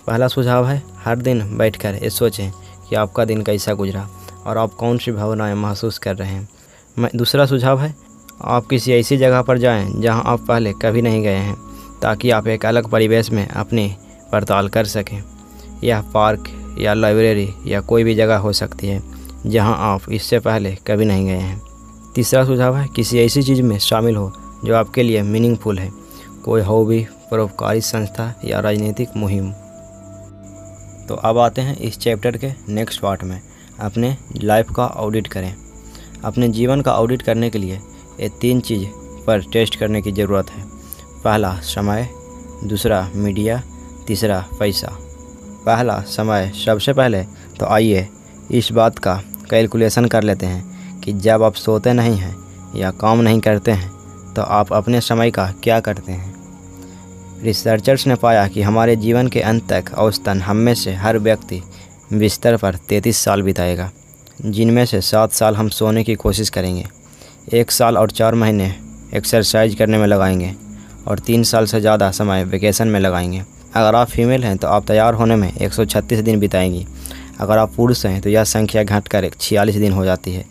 [0.10, 2.52] पहला सुझाव है, हर दिन बैठकर ये सोचें
[2.90, 4.08] कि आपका दिन कैसा गुजरा
[4.46, 6.50] और आप कौन सी भावनाएँ महसूस कर रहे हैं।
[7.00, 7.96] मैं, दूसरा सुझाव है,
[8.42, 11.56] आप किसी ऐसी जगह पर जाएँ जहाँ आप पहले कभी नहीं गए हैं,
[12.02, 13.96] ताकि आप एक अलग परिवेश में अपनी
[14.32, 15.24] पड़ताल कर सकें।
[15.84, 16.50] यह पार्क
[16.80, 19.04] या लाइब्रेरी या कोई भी जगह हो सकती है,
[19.46, 21.62] जहाँ आप इससे पहले कभी नहीं गए हैं।
[22.16, 24.32] तीसरा सुझाव है, किसी ऐसी चीज़ में शामिल हो
[24.66, 25.92] जो आपके लिए मीनिंगफुल है,
[26.46, 29.54] कोई हॉबी, परोपकारी संस्था या राजनीतिक मुहिम।
[31.10, 33.42] तो अब आते हैं इस चैप्टर के नेक्स्ट पार्ट में।
[33.80, 35.56] अपने लाइफ का ऑडिट करें।
[36.24, 37.80] अपने जीवन का ऑडिट करने के लिए
[38.20, 38.86] ये तीन चीज़
[39.26, 40.64] पर टेस्ट करने की ज़रूरत है।
[41.24, 42.10] पहला, समय।
[42.64, 43.62] दूसरा, मीडिया।
[44.08, 44.98] तीसरा, पैसा।
[45.66, 47.24] पहला, समय। सबसे पहले
[47.60, 48.10] तो आइए
[48.52, 52.36] इस बात का कैलकुलेशन कर लेते हैं कि जब आप सोते नहीं हैं
[52.76, 53.90] या काम नहीं करते हैं
[54.34, 56.39] तो आप अपने समय का क्या करते हैं?
[57.44, 61.62] रिसर्चर्स ने पाया कि हमारे जीवन के अंत तक औसतन हम में से हर व्यक्ति
[62.14, 63.90] बिस्तर पर 33 साल बिताएगा,
[64.42, 66.86] जिनमें से सात साल हम सोने की कोशिश करेंगे,
[67.54, 68.74] एक साल और चार महीने
[69.14, 70.54] एक्सरसाइज करने में लगाएँगे,
[71.08, 73.44] और तीन साल से ज़्यादा समय वेकेशन में लगाएँगे।
[73.76, 76.86] अगर आप फीमेल हैं तो आप तैयार होने में 136 दिन बिताएँगी।
[77.40, 80.46] अगर आप पुरुष हैं तो यह संख्या घट कर एक छियालीस दिन हो जाती है।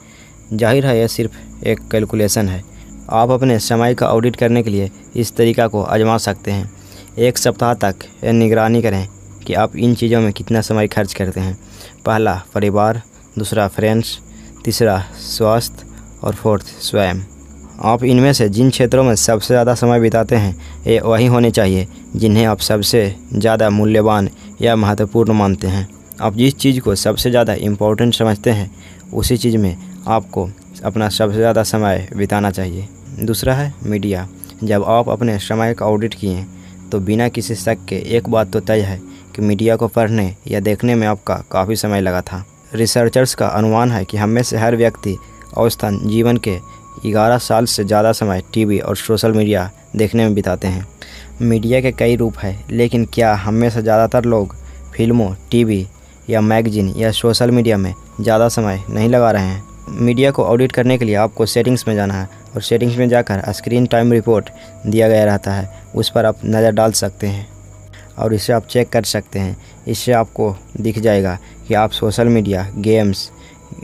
[0.52, 2.62] ज़ाहिर है, यह सिर्फ़ एक कैलकुलेशन है।
[3.10, 6.70] आप अपने समय का ऑडिट करने के लिए इस तरीका को आजमा सकते हैं।
[7.18, 9.06] एक सप्ताह तक यह निगरानी करें
[9.46, 11.56] कि आप इन चीज़ों में कितना समय खर्च करते हैं।
[12.06, 13.00] पहला, परिवार।
[13.38, 14.18] दूसरा फ्रेंड्स
[14.64, 15.86] तीसरा, स्वास्थ्य।
[16.24, 17.20] और फोर्थ, स्वयं।
[17.80, 20.54] आप इनमें से जिन क्षेत्रों में सबसे ज़्यादा समय बिताते हैं,
[20.86, 23.02] ये वही होने चाहिए जिन्हें आप सबसे
[23.32, 24.28] ज़्यादा मूल्यवान
[24.62, 25.86] या महत्वपूर्ण मानते हैं।
[26.20, 28.70] आप जिस चीज़ को सबसे ज़्यादा इम्पोर्टेंट समझते हैं,
[29.14, 29.76] उसी चीज़ में
[30.08, 30.48] आपको
[30.84, 32.88] अपना सबसे ज़्यादा समय बिताना चाहिए।
[33.20, 34.26] दूसरा है मीडिया
[34.64, 36.44] जब आप अपने समय का ऑडिट किए
[36.92, 38.98] तो बिना किसी शक के एक बात तो तय है
[39.34, 43.90] कि मीडिया को पढ़ने या देखने में आपका काफ़ी समय लगा था। रिसर्चर्स का अनुमान
[43.90, 45.16] है कि हम में से हर व्यक्ति
[45.56, 46.56] औसतन जीवन के
[47.04, 50.86] 11 साल से ज़्यादा समय टीवी और सोशल मीडिया देखने में बिताते हैं।
[51.42, 54.54] मीडिया के कई रूप हैं, लेकिन क्या हम में से ज़्यादातर लोग
[54.96, 55.86] फ़िल्मों, टीवी
[56.30, 59.62] या मैगजीन या सोशल मीडिया में ज़्यादा समय नहीं लगा रहे हैं?
[59.90, 63.42] मीडिया को ऑडिट करने के लिए आपको सेटिंग्स में जाना है। और सेटिंग्स में जाकर
[63.52, 64.50] स्क्रीन टाइम रिपोर्ट
[64.86, 67.46] दिया गया रहता है, उस पर आप नज़र डाल सकते हैं।
[68.18, 69.56] और इसे आप चेक कर सकते हैं।
[69.88, 71.38] इससे आपको दिख जाएगा
[71.68, 73.30] कि आप सोशल मीडिया गेम्स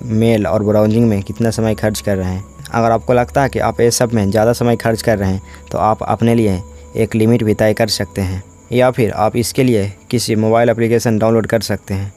[0.02, 3.58] मेल और ब्राउजिंग में कितना समय खर्च कर रहे हैं। अगर आपको लगता है कि
[3.58, 6.60] आप ये सब में ज़्यादा समय खर्च कर रहे हैं तो आप अपने लिए
[6.96, 8.42] एक लिमिट भी तय कर सकते हैं।
[8.72, 12.12] या फिर आप इसके लिए किसी मोबाइल एप्लीकेशन डाउनलोड कर सकते हैं।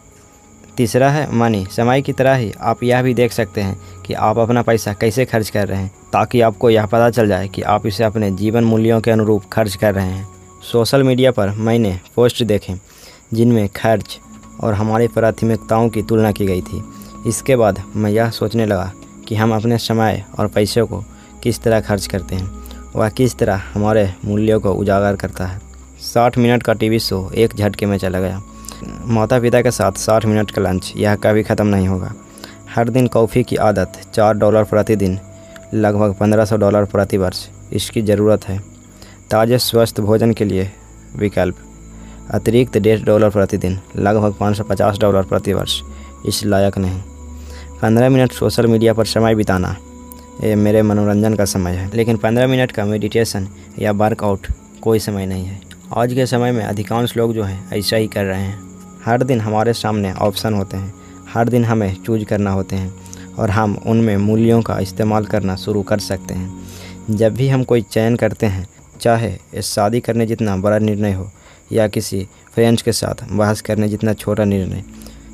[0.78, 4.38] तीसरा है मनी समय की तरह ही आप यह भी देख सकते हैं कि आप
[4.38, 7.86] अपना पैसा कैसे खर्च कर रहे हैं। ताकि आपको यह पता चल जाए कि आप
[7.86, 10.28] इसे अपने जीवन मूल्यों के अनुरूप खर्च कर रहे हैं।
[10.64, 12.76] सोशल मीडिया पर मैंने पोस्ट देखे,
[13.34, 14.20] जिनमें खर्च
[14.62, 16.84] और हमारी प्राथमिकताओं की तुलना की गई थी।
[17.28, 18.92] इसके बाद मैं यह सोचने लगा
[19.28, 21.04] कि हम अपने समय और पैसे को
[21.44, 25.60] किस तरह खर्च करते हैं वह किस तरह हमारे मूल्यों को उजागर करता है।
[26.04, 28.42] साठ मिनट का टीवी शो एक झटके में चला गया।
[29.08, 32.14] माता पिता के साथ साठ मिनट का लंच यह कभी ख़त्म नहीं होगा।
[32.76, 35.20] हर दिन कॉफ़ी की आदत चार डॉलर प्रतिदिन
[35.74, 38.58] लगभग पंद्रह सौ डॉलर प्रति वर्ष इसकी ज़रूरत है।
[39.32, 40.72] ताज़े स्वस्थ भोजन के लिए
[41.16, 41.58] विकल्प।
[42.32, 45.80] अतिरिक्त डेढ़ डॉलर प्रतिदिन, लगभग पाँच सौ पचास डॉलर प्रति वर्ष
[46.26, 47.02] इस लायक नहीं।
[47.82, 49.76] पंद्रह मिनट सोशल मीडिया पर समय बिताना,
[50.44, 53.48] ये मेरे मनोरंजन का समय है। लेकिन पंद्रह मिनट का मेडिटेशन
[53.80, 54.48] या वर्कआउट
[54.82, 55.60] कोई समय नहीं है।
[55.98, 58.60] आज के समय में अधिकांश लोग जो हैं, ऐसा ही कर रहे हैं।
[59.06, 60.94] हर दिन हमारे सामने ऑप्शन होते हैं।
[61.34, 62.94] हर दिन हमें चूज़ करना होते हैं।
[63.38, 67.82] और हम उनमें मूल्यों का इस्तेमाल करना शुरू कर सकते हैं। जब भी हम कोई
[67.84, 68.68] चयन करते हैं,
[69.02, 71.30] चाहे इस शादी करने जितना बड़ा निर्णय हो
[71.72, 74.84] या किसी फ्रेंड्स के साथ बहस करने जितना छोटा निर्णय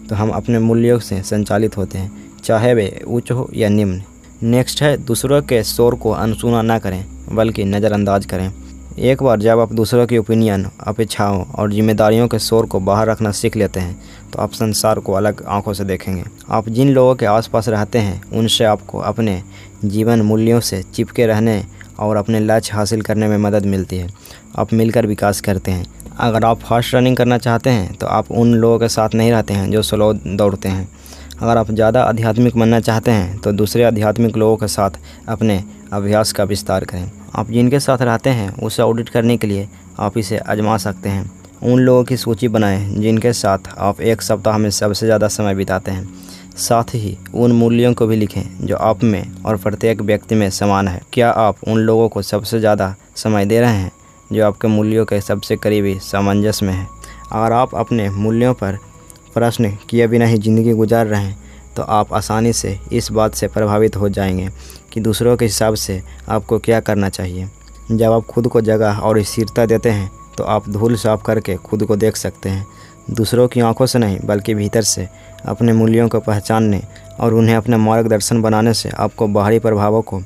[0.10, 2.12] तो हम अपने मूल्यों से संचालित होते हैं,
[2.44, 4.02] चाहे वे उच्च हो या निम्न।
[4.44, 8.52] नेक्स्ट है, दूसरों के शोर को अनसुना ना करें, बल्कि नज़रअंदाज करें।
[8.94, 13.32] एक बार जब आप दूसरों की ओपिनियन अपेक्षाओं और जिम्मेदारियों के शोर को बाहर रखना
[13.32, 13.96] सीख लेते हैं
[14.32, 18.22] तो आप संसार को अलग आँखों से देखेंगे। आप जिन लोगों के आसपास रहते हैं,
[18.32, 19.42] उनसे आपको अपने
[19.86, 21.64] जीवन मूल्यों से चिपके रहने
[22.00, 24.10] और अपने लक्ष्य हासिल करने में मदद मिलती है।
[24.56, 25.86] आप मिलकर विकास करते हैं।
[26.20, 29.54] अगर आप फास्ट रनिंग करना चाहते हैं तो आप उन लोगों के साथ नहीं रहते
[29.54, 30.88] हैं जो स्लो दौड़ते हैं।
[31.34, 35.64] अगर आप ज़्यादा आध्यात्मिक बनना चाहते हैं तो दूसरे आध्यात्मिक लोगों के साथ अपने
[35.94, 39.68] अभ्यास का विस्तार करें। आप जिनके साथ रहते हैं, उसे ऑडिट करने के लिए
[40.00, 41.32] आप इसे आजमा सकते हैं।
[41.64, 45.92] उन लोगों की सूची बनाएँ, जिनके साथ आप एक सप्ताह में सबसे ज़्यादा समय बिताते
[45.92, 46.08] हैं।
[46.58, 50.88] साथ ही उन मूल्यों को भी लिखें, जो आप में और प्रत्येक व्यक्ति में समान
[50.88, 53.92] है। क्या आप उन लोगों को सबसे ज़्यादा समय दे रहे हैं,
[54.34, 56.88] जो आपके मूल्यों के सबसे करीबी, सामंजस्य में है?
[57.32, 58.78] अगर आप अपने मूल्यों पर
[59.34, 61.43] प्रश्न किए बिना ही ज़िंदगी गुजार रहे हैं
[61.76, 64.50] तो आप आसानी से इस बात से प्रभावित हो जाएँगे
[64.94, 67.50] कि दूसरों के हिसाब से आपको क्या करना चाहिए।
[67.92, 71.84] जब आप खुद को जगह और स्थिरता देते हैं तो आप धूल साफ़ करके खुद
[71.86, 72.66] को देख सकते हैं।
[73.12, 75.08] दूसरों की आँखों से नहीं, बल्कि भीतर से,
[75.46, 76.82] अपने मूल्यों को पहचानने
[77.20, 80.20] और उन्हें अपना मार्गदर्शन बनाने से आपको बाहरी प्रभावों को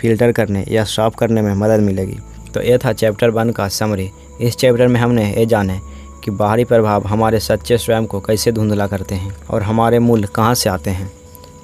[0.00, 2.18] फ़िल्टर करने या साफ़ करने में मदद मिलेगी।
[2.54, 5.78] तो ये था चैप्टर वन का समरी इस चैप्टर में हमने ये जाने
[6.24, 10.54] कि बाहरी प्रभाव हमारे सच्चे स्वयं को कैसे धुंधला करते हैं और हमारे मूल कहाँ
[10.54, 11.10] से आते हैं।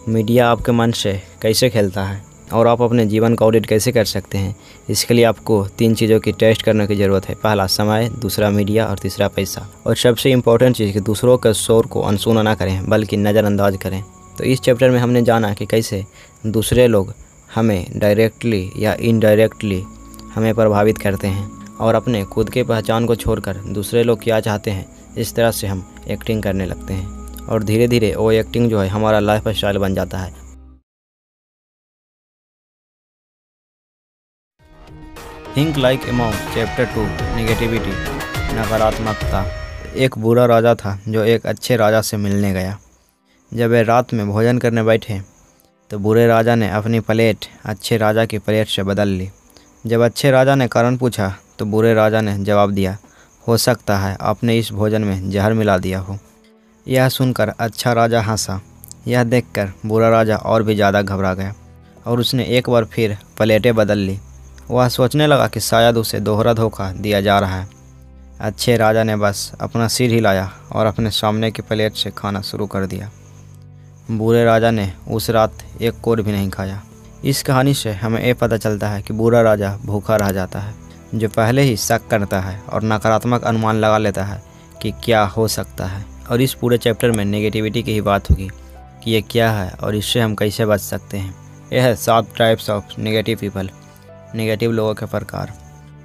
[0.09, 4.05] मीडिया आपके मन से कैसे खेलता है और आप अपने जीवन का ऑडिट कैसे कर
[4.05, 4.55] सकते हैं,
[4.91, 8.87] इसके लिए आपको तीन चीज़ों की टेस्ट करने की ज़रूरत है। पहला, समय, दूसरा, मीडिया
[8.87, 12.89] और तीसरा, पैसा। और सबसे इम्पोर्टेंट चीज़ कि दूसरों के शोर को अनसुना ना करें,
[12.89, 14.03] बल्कि नज़रअंदाज करें।
[14.39, 16.05] तो इस चैप्टर में हमने जाना कि कैसे
[16.47, 17.15] दूसरे लोग
[17.55, 19.83] हमें डायरेक्टली या इनडायरेक्टली
[20.35, 24.71] हमें प्रभावित करते हैं। और अपने खुद के पहचान को छोड़कर दूसरे लोग क्या चाहते
[24.71, 28.81] हैं, इस तरह से हम एक्टिंग करने लगते हैं। और धीरे धीरे वो एक्टिंग जो
[28.81, 30.33] है हमारा लाइफ स्टाइल बन जाता है।
[35.57, 37.03] Think like a monk chapter two
[37.37, 37.93] negativity
[38.55, 39.45] नकारात्मकता।
[39.97, 42.79] एक बुरा राजा था जो एक अच्छे राजा से मिलने गया।
[43.53, 45.21] जब वे रात में भोजन करने बैठे
[45.91, 49.29] तो बुरे राजा ने अपनी प्लेट अच्छे राजा की प्लेट से बदल ली।
[49.87, 51.29] जब अच्छे राजा ने कारण पूछा
[51.61, 52.97] तो बुरे राजा ने जवाब दिया,
[53.47, 56.19] हो सकता है आपने इस भोजन में जहर मिला दिया हो।
[56.87, 58.61] यह सुनकर अच्छा राजा हंसा।
[59.09, 61.55] यह देखकर बुरा राजा और भी ज़्यादा घबरा गया
[62.07, 64.19] और उसने एक बार फिर प्लेटें बदल ली।
[64.71, 67.69] वह सोचने लगा कि शायद उसे दोहरा धोखा दिया जा रहा है।
[68.41, 72.67] अच्छे राजा ने बस अपना सिर हिलाया और अपने सामने की प्लेट से खाना शुरू
[72.67, 73.11] कर दिया।
[74.11, 76.83] बूढ़े राजा ने उस रात एक कोर भी नहीं खाया।
[77.25, 80.75] इस कहानी से हमें ये पता चलता है कि बुरा राजा भूखा रह जाता है।
[81.15, 84.43] जो पहले ही शक करता है और नकारात्मक अनुमान लगा लेता है
[84.83, 88.49] कि क्या हो सकता है। और इस पूरे चैप्टर में नेगेटिविटी की ही बात होगी
[89.05, 91.35] कि ये क्या है और इससे हम कैसे बच सकते हैं।
[91.73, 93.71] यह है सात types of negative people
[94.35, 95.53] negative लोगों के प्रकार।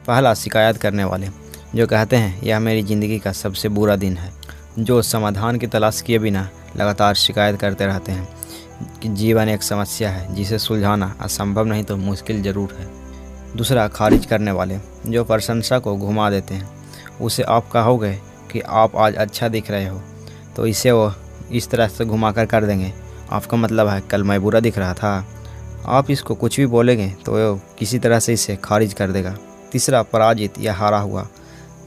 [0.08, 1.28] पहला, शिकायत करने वाले,
[1.76, 4.34] जो कहते हैं, यह मेरी ज़िंदगी का सबसे बुरा दिन है।
[4.80, 6.48] जो समाधान की तलाश किए बिना
[6.78, 8.28] लगातार शिकायत करते रहते हैं
[9.02, 12.88] कि जीवन एक समस्या है, जिसे सुलझाना असंभव नहीं तो मुश्किल ज़रूर है।
[13.56, 14.78] दूसरा खारिज करने वाले
[15.08, 16.70] जो प्रशंसा को घुमा देते हैं,
[17.22, 18.14] उसे आप कहोगे
[18.52, 20.02] कि आप आज अच्छा दिख रहे हो
[20.56, 21.12] तो इसे वो
[21.52, 22.92] इस तरह से घुमा कर कर देंगे।
[23.32, 25.26] आपका मतलब है, कल मैं बुरा दिख रहा था।
[25.88, 29.36] आप इसको कुछ भी बोलेंगे तो वो किसी तरह से इसे खारिज कर देगा।
[29.72, 31.28] तीसरा, पराजित या हारा हुआ,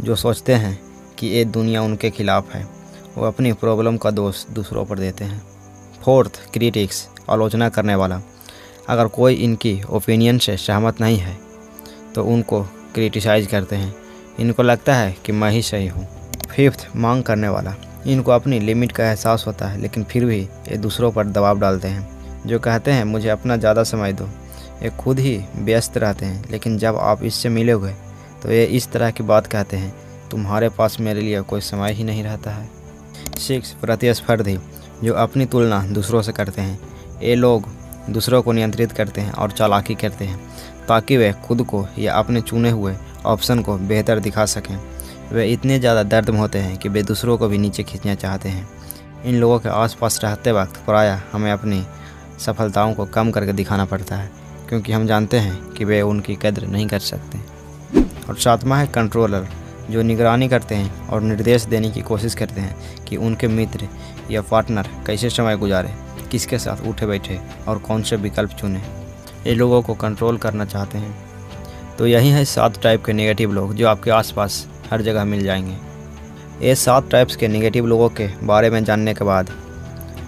[0.00, 0.78] जो सोचते हैं
[1.18, 2.66] कि ये दुनिया उनके खिलाफ है,
[3.16, 5.42] वो अपनी प्रॉब्लम का दोष दूसरों पर देते हैं।
[6.02, 8.20] फोर्थ, क्रिटिक्स, आलोचना करने वाला।
[8.88, 11.36] अगर कोई इनकी ओपिनियन से सहमत नहीं है
[12.14, 12.62] तो उनको
[12.94, 13.94] क्रिटिसाइज करते हैं।
[14.40, 16.06] इनको लगता है कि मैं ही सही हूँ।
[16.48, 17.74] फिफ्थ मांग करने वाला।
[18.06, 21.88] इनको अपनी लिमिट का एहसास होता है, लेकिन फिर भी ये दूसरों पर दबाव डालते
[21.88, 22.08] हैं,
[22.46, 24.28] जो कहते हैं, मुझे अपना ज़्यादा समय दो।
[24.82, 27.94] ये खुद ही व्यस्त रहते हैं, लेकिन जब आप इससे मिलोगे
[28.42, 29.92] तो ये इस तरह की बात कहते हैं,
[30.30, 32.68] तुम्हारे पास मेरे लिए कोई समय ही नहीं रहता है।
[33.38, 34.56] सिक्स प्रतिस्पर्धी,
[35.04, 36.78] जो अपनी तुलना दूसरों से करते हैं।
[37.22, 37.66] ये लोग
[38.10, 40.38] दूसरों को नियंत्रित करते हैं और चालाकी करते हैं।
[40.88, 42.94] ताकि वे खुद को या अपने चुने हुए
[43.26, 44.76] ऑप्शन को बेहतर दिखा सकें।
[45.32, 48.48] वे इतने ज़्यादा दर्द में होते हैं कि वे दूसरों को भी नीचे खींचना चाहते
[48.48, 48.68] हैं।
[49.24, 51.82] इन लोगों के आसपास रहते वक्त प्रायः हमें अपनी
[52.40, 54.30] सफलताओं को कम करके दिखाना पड़ता है,
[54.68, 57.38] क्योंकि हम जानते हैं कि वे उनकी कदर नहीं कर सकते।
[58.28, 59.48] और सातवा है कंट्रोलर
[59.90, 63.88] जो निगरानी करते हैं और निर्देश देने की कोशिश करते हैं कि उनके मित्र
[64.30, 65.94] या पार्टनर कैसे समय गुजारे,
[66.30, 68.82] किसके साथ उठे बैठे और कौन से विकल्प चुने।
[69.48, 71.24] ये लोगों को कंट्रोल करना चाहते हैं।
[71.98, 75.76] तो यही है सात टाइप के नेगेटिव लोग, जो आपके आसपास हर जगह मिल जाएँगे।
[76.68, 79.50] ये सात टाइप्स के नेगेटिव लोगों के बारे में जानने के बाद,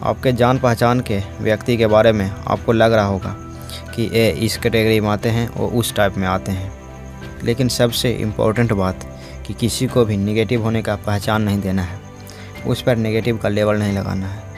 [0.03, 3.37] आपके जान पहचान के व्यक्ति के बारे में आपको लग रहा होगा
[3.95, 6.73] कि ये इस कैटेगरी में आते हैं और उस टाइप में आते हैं।
[7.45, 12.01] लेकिन सबसे इम्पोर्टेंट बात कि किसी को भी नेगेटिव होने का पहचान नहीं देना है।
[12.67, 14.50] उस पर नेगेटिव का लेवल नहीं लगाना है।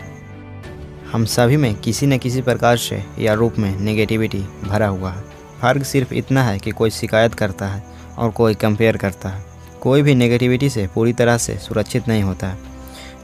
[1.13, 5.23] हम सभी में किसी न किसी प्रकार से या रूप में नेगेटिविटी भरा हुआ है।
[5.63, 7.85] फ़र्क सिर्फ़ इतना है कि कोई शिकायत करता है
[8.19, 9.45] और कोई कंपेयर करता है।
[9.81, 12.59] कोई भी नेगेटिविटी से पूरी तरह से सुरक्षित नहीं होता है।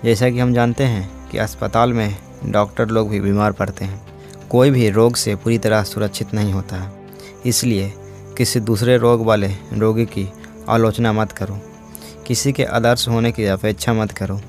[0.05, 4.07] जैसा कि हम जानते हैं कि अस्पताल में डॉक्टर लोग भी बीमार पड़ते हैं।
[4.51, 6.93] कोई भी रोग से पूरी तरह सुरक्षित नहीं होता है।
[7.47, 7.93] इसलिए
[8.39, 10.33] किसी दूसरे रोग वाले रोगी की
[10.69, 11.59] आलोचना मत करो।
[12.27, 14.41] किसी के आदर्श होने की अपेक्षा मत करो।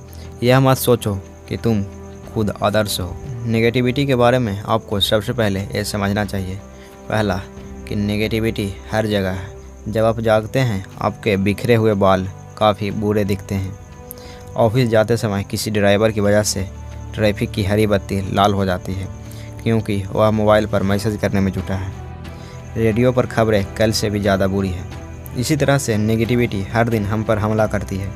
[0.43, 1.15] यह मत सोचो
[1.49, 1.85] कि तुम
[2.33, 6.55] खुद आदर्श हो। नेगेटिविटी के बारे में आपको सबसे पहले ये समझना चाहिए।
[7.09, 7.35] पहला,
[7.87, 12.27] कि नेगेटिविटी हर जगह है। जब आप जागते हैं, आपके बिखरे हुए बाल
[12.57, 13.77] काफ़ी बुरे दिखते हैं।
[14.55, 16.67] ऑफ़िस जाते समय किसी ड्राइवर की वजह से
[17.15, 19.07] ट्रैफ़िक की हरी बत्ती लाल हो जाती है,
[19.63, 21.91] क्योंकि वह मोबाइल पर मैसेज करने में जुटा है।
[22.77, 24.83] रेडियो पर खबरें कल से भी ज़्यादा बुरी है।
[25.37, 28.11] इसी तरह से नेगेटिविटी हर दिन हम पर हमला करती है।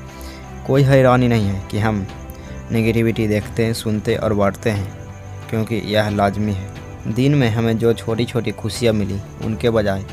[0.68, 2.06] कोई हैरानी नहीं है कि हम
[2.72, 5.03] नेगेटिविटी देखते, सुनते और बांटते हैं।
[5.54, 10.04] क्योंकि यह लाजमी है। दिन में हमें जो छोटी छोटी खुशियाँ मिली, उनके बजाय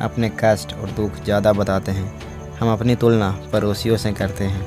[0.00, 4.66] अपने कष्ट और दुख ज़्यादा बताते हैं। हम अपनी तुलना पड़ोसियों से करते हैं।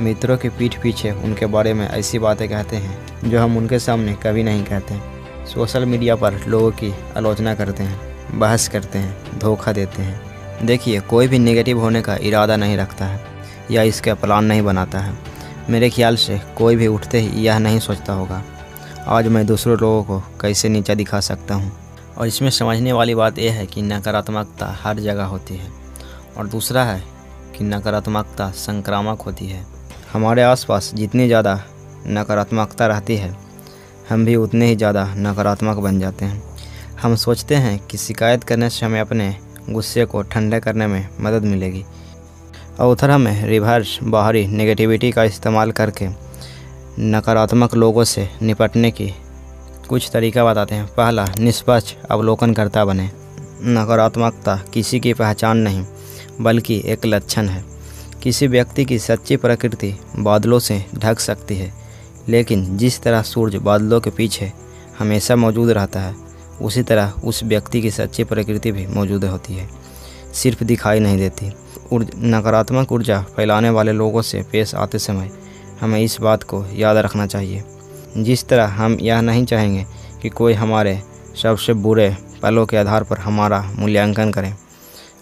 [0.00, 4.14] मित्रों के पीठ पीछे उनके बारे में ऐसी बातें कहते हैं, जो हम उनके सामने
[4.14, 4.98] कभी नहीं कहते।
[5.54, 8.00] सोशल मीडिया पर लोगों की आलोचना करते हैं,
[8.38, 13.04] बहस करते हैं, धोखा देते हैं। देखिए, कोई भी नेगेटिव होने का इरादा नहीं रखता
[13.04, 13.20] है,
[13.70, 15.14] या इसका प्लान नहीं बनाता है।
[15.70, 18.42] मेरे ख्याल से कोई भी उठते ही यह नहीं सोचता होगा।
[19.08, 21.70] आज मैं दूसरों लोगों को कैसे नीचा दिखा सकता हूँ?
[22.18, 25.70] और इसमें समझने वाली बात यह है कि नकारात्मकता हर जगह होती है।
[26.36, 27.02] और दूसरा है
[27.58, 29.64] कि नकारात्मकता संक्रामक होती है।
[30.12, 31.54] हमारे आसपास जितनी ज़्यादा
[32.06, 33.34] नकारात्मकता रहती है,
[34.10, 36.42] हम भी उतने ही ज़्यादा नकारात्मक बन जाते हैं।
[37.02, 39.34] हम सोचते हैं कि शिकायत करने से हमें अपने
[39.70, 41.84] गुस्से को ठंडे करने में मदद मिलेगी।
[42.80, 46.08] और उधर हमें रिवर्स बाहरी नेगेटिविटी का इस्तेमाल करके
[46.98, 49.10] नकारात्मक लोगों से निपटने की
[49.88, 53.10] कुछ तरीका बताते हैं। पहला, निष्पक्ष अवलोकनकर्ता बने।
[53.62, 55.84] नकारात्मकता किसी की पहचान नहीं,
[56.40, 57.64] बल्कि एक लक्षण है।
[58.22, 61.72] किसी व्यक्ति की सच्ची प्रकृति बादलों से ढक सकती है,
[62.28, 64.52] लेकिन जिस तरह सूरज बादलों के पीछे
[64.98, 66.14] हमेशा मौजूद रहता है,
[66.62, 69.68] उसी तरह उस व्यक्ति की सच्ची प्रकृति भी मौजूद होती है,
[70.34, 71.52] सिर्फ़ दिखाई नहीं देती।
[72.28, 75.30] नकारात्मक ऊर्जा फैलाने वाले लोगों से पेश आते समय
[75.80, 77.64] हमें इस बात को याद रखना चाहिए।
[78.16, 79.84] जिस तरह हम यह नहीं चाहेंगे
[80.22, 81.00] कि कोई हमारे
[81.42, 84.54] सबसे बुरे पलों के आधार पर हमारा मूल्यांकन करें,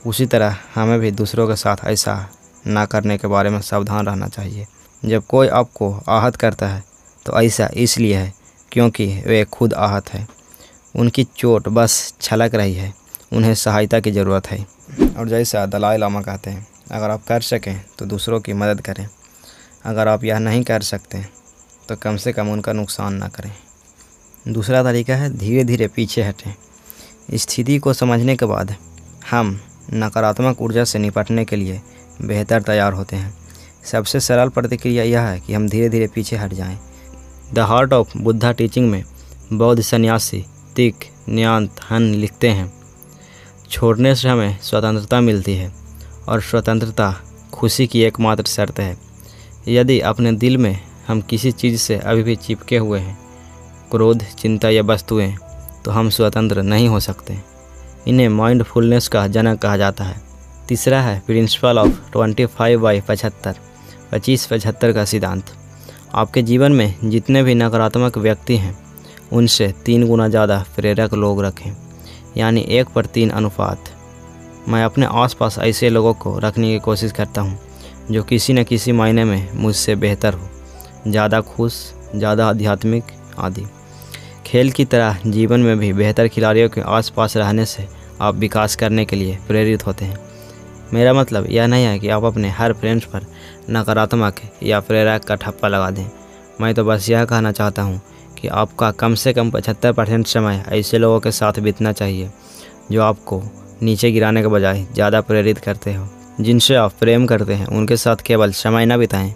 [0.07, 2.17] उसी तरह हमें भी दूसरों के साथ ऐसा
[2.67, 4.67] ना करने के बारे में सावधान रहना चाहिए।
[5.03, 6.83] जब कोई आपको आहत करता है
[7.27, 8.33] तो ऐसा इसलिए है
[8.73, 10.27] क्योंकि वे खुद आहत है।
[10.95, 12.93] उनकी चोट बस छलक रही है,
[13.33, 14.59] उन्हें सहायता की ज़रूरत है।
[15.19, 19.09] और जैसा दलाई लामा कहते हैं, अगर आप कर सकें तो दूसरों की मदद करें।
[19.85, 21.24] अगर आप यह नहीं कर सकते
[21.89, 23.53] तो कम से कम उनका नुकसान ना करें।
[24.49, 26.55] दूसरा तरीका है धीरे धीरे पीछे हटें।
[27.35, 28.74] स्थिति को समझने के बाद
[29.30, 29.59] हम
[29.95, 31.80] नकारात्मक ऊर्जा से निपटने के लिए
[32.22, 33.35] बेहतर तैयार होते हैं।
[33.85, 36.78] सबसे सरल प्रतिक्रिया यह है कि हम धीरे धीरे पीछे हट जाएँ।
[37.55, 39.03] The heart of Buddha teaching में
[39.53, 40.45] बौद्ध सन्यासी
[40.76, 42.72] तिक, न्यांत, हन लिखते हैं,
[43.70, 45.72] छोड़ने से हमें स्वतंत्रता मिलती है
[46.28, 47.14] और स्वतंत्रता
[47.53, 48.97] खुशी की एकमात्र शर्त है।
[49.69, 53.17] यदि अपने दिल में हम किसी चीज़ से अभी भी चिपके हुए हैं,
[53.91, 55.35] क्रोध, चिंता या वस्तुएँ
[55.85, 57.39] तो हम स्वतंत्र नहीं हो सकते।
[58.09, 60.21] इन्हें माइंडफुलनेस का जनक कहा जाता है।
[60.69, 63.57] तीसरा है principle of twenty five by पचहत्तर,
[64.12, 65.53] पच्चीस पचहत्तर का सिद्धांत।
[66.15, 68.77] आपके जीवन में जितने भी नकारात्मक व्यक्ति हैं,
[69.33, 71.71] उनसे तीन गुना ज़्यादा प्रेरक लोग रखें,
[72.37, 73.91] यानी एक पर तीन अनुपात।
[74.69, 77.59] मैं अपने आसपास ऐसे लोगों को रखने की कोशिश करता हूँ
[78.11, 80.49] जो किसी न किसी मायने में मुझसे बेहतर हो।
[81.07, 81.75] ज़्यादा खुश,
[82.15, 83.05] ज़्यादा आध्यात्मिक
[83.39, 83.65] आदि।
[84.47, 87.87] खेल की तरह जीवन में भी बेहतर खिलाड़ियों के आसपास रहने से
[88.21, 90.19] आप विकास करने के लिए प्रेरित होते हैं।
[90.93, 93.27] मेरा मतलब यह नहीं है कि आप अपने हर फ्रेंड्स पर
[93.71, 96.07] नकारात्मक या प्रेरक का ठप्पा लगा दें।
[96.61, 98.01] मैं तो बस यह कहना चाहता हूँ
[98.39, 102.31] कि आपका कम से कम पचहत्तर परसेंट समय ऐसे लोगों के साथ बीतना चाहिए,
[102.91, 103.43] जो आपको
[103.83, 106.07] नीचे गिराने के बजाय ज़्यादा प्रेरित करते हो।
[106.41, 109.35] जिनसे आप प्रेम करते हैं उनके साथ केवल समय न बिताएँ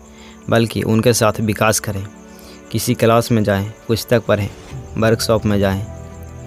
[0.51, 2.07] बल्कि उनके साथ विकास करें।
[2.73, 4.49] किसी क्लास में जाएँ, पुस्तक पढ़ें
[4.97, 5.85] वर्कशॉप में जाएँ।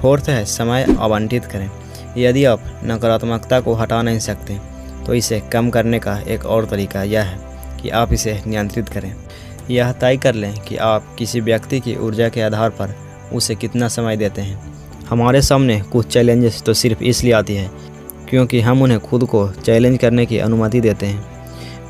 [0.02, 1.70] फोर्थ है समय आवंटित करें।
[2.18, 4.58] यदि आप नकारात्मकता को हटा नहीं सकते
[5.06, 9.16] तो इसे कम करने का एक और तरीका यह है कि आप इसे नियंत्रित करें।
[9.70, 12.96] यह तय कर लें कि आप किसी व्यक्ति की ऊर्जा के आधार पर
[13.34, 14.60] उसे कितना समय देते हैं।
[15.10, 17.70] हमारे सामने कुछ चैलेंजेस तो सिर्फ़ इसलिए आती है
[18.32, 21.24] क्योंकि हम उन्हें खुद को चैलेंज करने की अनुमति देते हैं।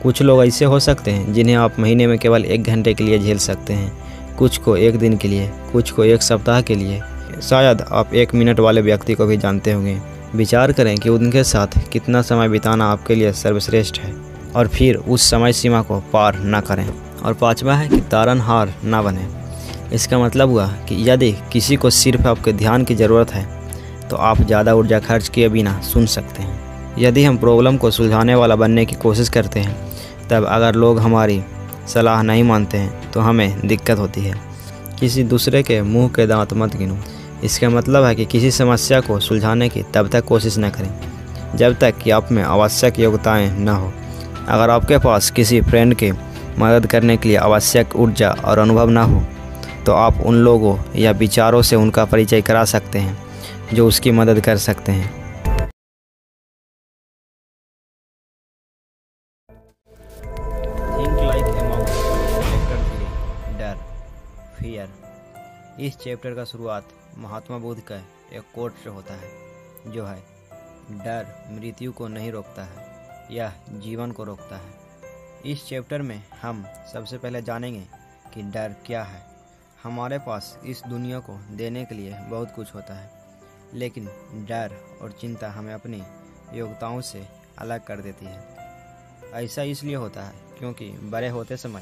[0.04, 3.20] कुछ लोग ऐसे हो सकते हैं जिन्हें आप महीने में केवल एक घंटे के लिए
[3.20, 3.92] झेल सकते हैं,
[4.38, 7.02] कुछ को एक दिन के लिए, कुछ को एक सप्ताह के लिए।
[7.42, 9.98] शायद आप एक मिनट वाले व्यक्ति को भी जानते होंगे।
[10.36, 14.14] विचार करें कि उनके साथ कितना समय बिताना आपके लिए सर्वश्रेष्ठ है,
[14.56, 16.90] और फिर उस समय सीमा को पार न करें।
[17.24, 19.28] और पांचवा है कि तारनहार ना बने।
[19.94, 23.61] इसका मतलब हुआ कि यदि किसी को सिर्फ़ आपके ध्यान की ज़रूरत है
[24.12, 26.60] तो आप ज़्यादा ऊर्जा खर्च किए बिना सुन सकते हैं।
[27.00, 29.76] यदि हम प्रॉब्लम को सुलझाने वाला बनने की कोशिश करते हैं,
[30.30, 31.42] तब अगर लोग हमारी
[31.88, 34.36] सलाह नहीं मानते हैं तो हमें दिक्कत होती है।
[35.00, 36.98] किसी दूसरे के मुँह के दांत मत गिनो।
[37.44, 40.92] इसका मतलब है कि किसी समस्या को सुलझाने की तब तक कोशिश न करें,
[41.56, 43.92] जब तक कि आप में आवश्यक योग्यताएँ न हो।
[44.48, 46.12] अगर आपके पास किसी फ्रेंड के
[46.60, 49.24] मदद करने के लिए आवश्यक ऊर्जा और अनुभव न हो
[49.86, 53.18] तो आप उन लोगों या विचारों से उनका परिचय करा सकते हैं।
[53.74, 55.10] जो उसकी मदद कर सकते हैं।
[63.58, 63.78] डर
[64.58, 64.90] फियर
[65.80, 67.96] इस चैप्टर का शुरुआत महात्मा बुद्ध का
[68.34, 70.20] एक कोट से होता है जो है
[70.92, 72.90] डर मृत्यु को नहीं रोकता है
[73.32, 77.88] यह जीवन को रोकता है। इस चैप्टर में हम सबसे पहले जानेंगे
[78.34, 79.24] कि डर क्या है।
[79.84, 83.21] हमारे पास इस दुनिया को देने के लिए बहुत कुछ होता है।
[83.74, 86.04] लेकिन डर और चिंता हमें अपनी
[86.54, 88.58] योग्यताओं से अलग कर देती है।
[89.34, 91.82] ऐसा इसलिए होता है क्योंकि बड़े होते समय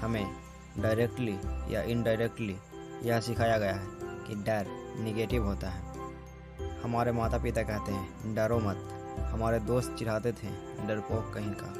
[0.00, 0.36] हमें
[0.78, 1.38] डायरेक्टली
[1.74, 2.56] या इनडायरेक्टली
[3.02, 4.66] यह सिखाया गया है कि डर
[5.02, 5.90] निगेटिव होता है।
[6.82, 8.88] हमारे माता पिता कहते हैं, डरो मत।
[9.20, 10.48] हमारे दोस्त चिढ़ाते थे,
[10.86, 11.74] डरपोक कहीं का।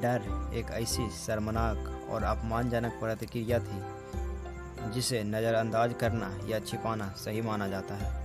[0.00, 3.82] डर एक ऐसी शर्मनाक और अपमानजनक प्रतिक्रिया थी,
[4.92, 8.21] जिसे नज़रअंदाज करना या छिपाना सही माना जाता है।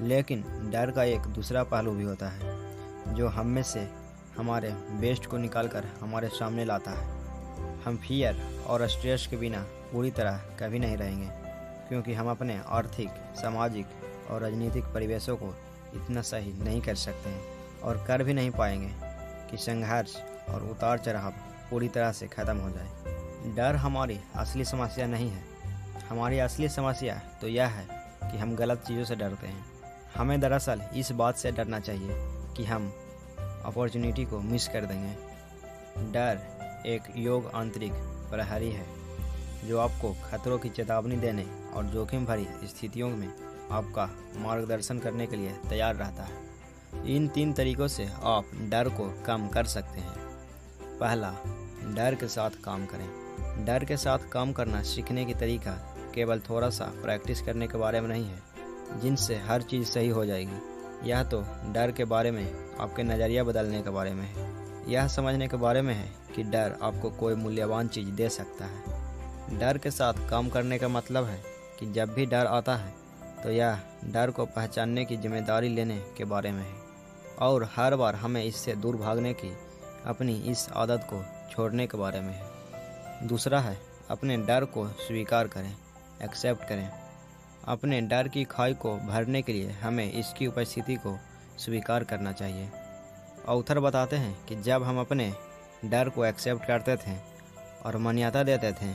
[0.00, 3.88] लेकिन डर का एक दूसरा पहलू भी होता है, जो हम में से
[4.36, 4.70] हमारे
[5.00, 7.18] बेस्ट को निकालकर हमारे सामने लाता है।
[7.84, 11.28] हम फियर और स्ट्रेस के बिना पूरी तरह कभी नहीं रहेंगे,
[11.88, 13.86] क्योंकि हम अपने आर्थिक, सामाजिक
[14.30, 15.54] और राजनीतिक परिवेशों को
[15.94, 18.90] इतना सही नहीं कर सकते हैं और कर भी नहीं पाएँगे
[19.50, 20.16] कि संघर्ष
[20.48, 21.30] और उतार चढ़ाव
[21.70, 25.44] पूरी तरह से ख़त्म हो जाए। डर हमारी असली समस्या नहीं है।
[26.08, 27.86] हमारी असली समस्या तो यह है
[28.22, 29.64] कि हम गलत चीज़ों से डरते हैं।
[30.16, 32.10] हमें दरअसल इस बात से डरना चाहिए
[32.56, 32.92] कि हम
[33.64, 35.12] अपॉर्चुनिटी को मिस कर देंगे।
[36.12, 36.40] डर
[36.86, 37.92] एक योग आंतरिक
[38.30, 38.86] प्रहरी है,
[39.68, 43.28] जो आपको खतरों की चेतावनी देने और जोखिम भरी स्थितियों में
[43.70, 46.50] आपका मार्गदर्शन करने के लिए तैयार रहता है।
[47.16, 50.18] इन तीन तरीकों से आप डर को कम कर सकते हैं।
[50.98, 51.34] पहला,
[51.94, 56.70] डर के साथ काम करें। डर के साथ काम करना सीखने की तरीका केवल थोड़ा
[56.70, 58.49] सा प्रैक्टिस करने के बारे में नहीं है
[58.92, 61.40] जिनसे हर चीज़ सही हो जाएगी। यह तो
[61.72, 62.46] डर के बारे में,
[62.80, 64.48] आपके नज़रिया बदलने के बारे में है।
[64.88, 69.58] यह समझने के बारे में है कि डर आपको कोई मूल्यवान चीज़ दे सकता है।
[69.58, 71.40] डर के साथ काम करने का मतलब है
[71.80, 72.92] कि जब भी डर आता है
[73.42, 76.74] तो यह डर को पहचानने की ज़िम्मेदारी लेने के बारे में है।
[77.38, 79.52] और हर बार हमें इससे दूर भागने की
[80.06, 83.76] अपनी इस आदत को छोड़ने के बारे में है। दूसरा है,
[84.10, 85.74] अपने डर को स्वीकार करें
[86.24, 86.88] एक्सेप्ट करें।
[87.64, 91.16] अपने डर की खाई को भरने के लिए हमें इसकी उपस्थिति को
[91.58, 92.68] स्वीकार करना चाहिए।
[93.48, 95.32] ऑथर बताते हैं कि जब हम अपने
[95.84, 97.16] डर को एक्सेप्ट करते थे
[97.86, 98.92] और मान्यता देते थे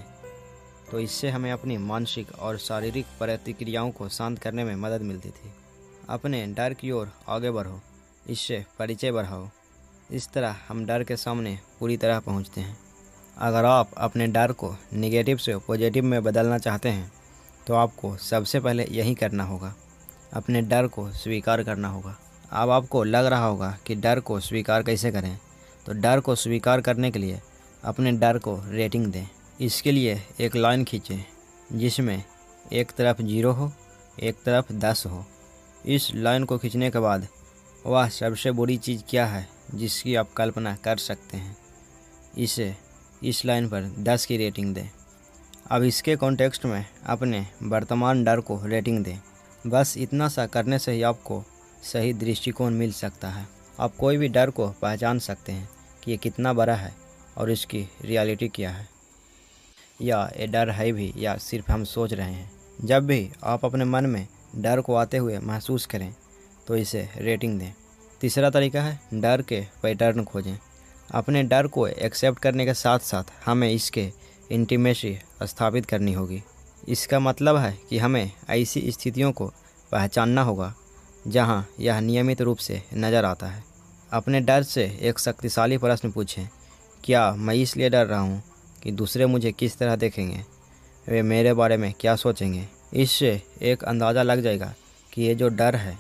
[0.92, 5.52] तो इससे हमें अपनी मानसिक और शारीरिक प्रतिक्रियाओं को शांत करने में मदद मिलती थी।
[6.10, 7.80] अपने डर की ओर आगे बढ़ो,
[8.30, 9.48] इससे परिचय बढ़ाओ।
[10.10, 12.78] इस तरह हम डर के सामने पूरी तरह पहुँचते हैं।
[13.38, 17.12] अगर आप अपने डर को निगेटिव से पॉजिटिव में बदलना चाहते हैं
[17.68, 19.76] तो आपको सबसे पहले यही करना होगा।
[20.34, 22.20] अपने डर को स्वीकार करना होगा।
[22.52, 25.40] अब आपको लग रहा होगा कि डर को स्वीकार कैसे करें?
[25.86, 27.42] तो डर को स्वीकार करने के लिए
[27.84, 29.28] अपने डर को रेटिंग दें।
[29.62, 31.26] इसके लिए एक लाइन खींचें,
[31.72, 32.24] जिसमें
[32.74, 33.72] एक तरफ़ ज़ीरो हो,
[34.24, 35.26] एक तरफ़ दस हो।
[35.86, 37.28] इस लाइन को खींचने के बाद
[37.86, 41.58] वह सबसे बुरी चीज़ क्या है, जिसकी आप कल्पना कर सकते हैं?
[42.38, 42.76] इसे
[43.24, 44.90] इस लाइन पर दस की रेटिंग दें।
[45.72, 49.18] अब इसके कॉन्टेक्स्ट में अपने वर्तमान डर को रेटिंग दें।
[49.68, 51.44] बस इतना सा करने से ही आपको
[51.84, 53.48] सही दृष्टिकोण मिल सकता है।
[53.80, 55.70] आप कोई भी डर को पहचान सकते हैं
[56.04, 56.94] कि ये कितना बड़ा है
[57.38, 58.88] और इसकी रियलिटी क्या है।
[60.02, 62.52] या ये डर है भी या सिर्फ़ हम सोच रहे हैं।
[62.82, 66.16] जब भी आप अपने मन में डर को आते हुए महसूस करें
[66.68, 67.74] तो इसे रेटिंग दें।
[68.22, 70.58] तीसरा तरीका है, डर के पैटर्न खोजें।
[71.12, 74.12] अपने डर को एक्सेप्ट करने के साथ साथ हमें इसके
[74.52, 76.42] इंटीमेसी स्थापित करनी होगी।
[76.88, 79.48] इसका मतलब है कि हमें ऐसी स्थितियों को
[79.92, 80.74] पहचानना होगा,
[81.28, 83.64] जहाँ यह नियमित रूप से नज़र आता है।
[84.14, 86.48] अपने डर से एक शक्तिशाली प्रश्न पूछें,
[87.04, 88.42] क्या मैं इसलिए डर रहा हूँ
[88.84, 90.44] कि दूसरे मुझे किस तरह देखेंगे?
[91.08, 92.68] वे मेरे बारे में क्या सोचेंगे?
[92.94, 94.74] इससे एक अंदाज़ा लग जाएगा
[95.14, 95.98] कि ये जो डर है,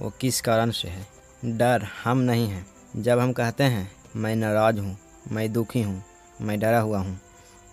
[0.00, 1.06] वो किस कारण से है।
[1.48, 2.66] डर हम नहीं हैं।
[2.96, 4.96] जब हम कहते हैं, मैं नाराज़ हूँ,
[5.32, 6.02] मैं दुखी हूँ,
[6.40, 7.18] मैं डरा हुआ हूँ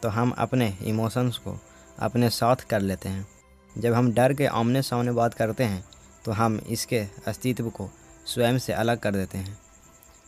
[0.04, 1.58] तो हम अपने इमोशंस को
[2.00, 3.28] अपने साथ कर लेते हैं।
[3.76, 5.84] जब हम डर के आमने सामने बात करते हैं
[6.26, 7.90] तो हम इसके अस्तित्व को
[8.26, 9.58] स्वयं से अलग कर देते हैं।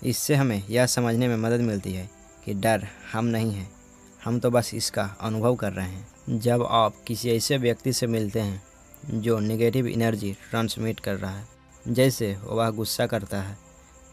[0.01, 2.09] इससे हमें यह समझने में मदद मिलती है
[2.45, 3.70] कि डर हम नहीं हैं,
[4.26, 8.39] हम तो बस इसका अनुभव कर रहे हैं। जब आप किसी ऐसे व्यक्ति से मिलते
[8.39, 8.61] हैं,
[9.13, 11.47] जो नेगेटिव एनर्जी ट्रांसमिट कर रहा है,
[11.86, 13.57] जैसे वह गुस्सा करता है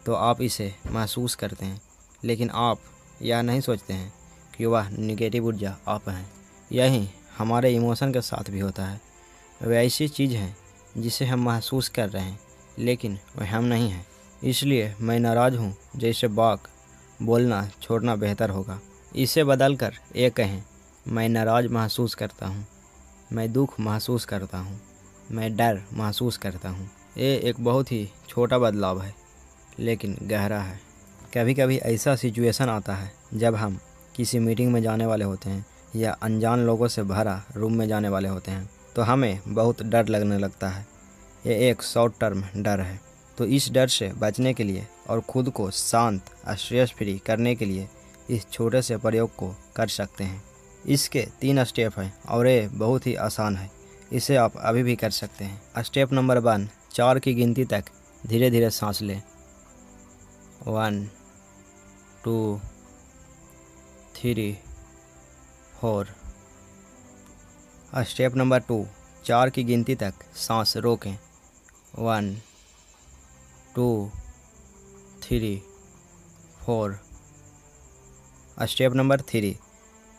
[0.06, 1.80] तो आप इसे महसूस करते हैं,
[2.24, 2.80] लेकिन आप
[3.22, 4.12] यह नहीं सोचते हैं
[4.64, 6.30] वह निगेटिव ऊर्जा आप हैं।
[6.72, 9.00] यही हमारे इमोशन के साथ भी होता है।
[9.62, 10.56] वह ऐसी चीज़ है
[10.96, 12.38] जिसे हम महसूस कर रहे हैं,
[12.78, 14.06] लेकिन वह हम नहीं हैं।
[14.44, 16.68] इसलिए मैं नाराज़ हूँ, जैसे बाक
[17.22, 18.80] बोलना छोड़ना बेहतर होगा।
[19.16, 20.62] इसे बदल कर ये कहें,
[21.08, 22.66] मैं नाराज़ महसूस करता हूँ।
[23.32, 24.80] मैं दुख महसूस करता हूँ।
[25.30, 29.14] मैं डर महसूस करता हूँ। ये एक बहुत ही छोटा बदलाव है,
[29.78, 30.80] लेकिन गहरा है।
[31.34, 33.78] कभी कभी ऐसा सिचुएशन आता है जब हम
[34.16, 35.64] किसी मीटिंग में जाने वाले होते हैं
[35.96, 40.08] या अनजान लोगों से भरा रूम में जाने वाले होते हैं तो हमें बहुत डर
[40.08, 40.86] लगने लगता है।
[41.46, 43.00] ये एक शॉर्ट टर्म डर है।
[43.38, 47.64] तो इस डर से बचने के लिए और ख़ुद को शांत स्ट्रेस फ्री करने के
[47.64, 47.88] लिए
[48.30, 50.42] इस छोटे से प्रयोग को कर सकते हैं।
[50.86, 53.70] इसके तीन स्टेप हैं और ये बहुत ही आसान है।
[54.12, 57.84] इसे आप अभी भी कर सकते हैं। स्टेप नंबर वन, चार की गिनती तक
[58.26, 59.22] धीरे धीरे सांस लें।
[60.66, 61.04] One,
[62.24, 62.60] two
[64.16, 64.52] three
[65.80, 66.08] four
[68.04, 68.86] step number two
[69.24, 71.16] चार की गिनती तक सांस रोकें।
[71.98, 72.34] One
[73.74, 73.88] two
[75.22, 75.56] three
[76.60, 76.98] four
[78.66, 79.56] step number three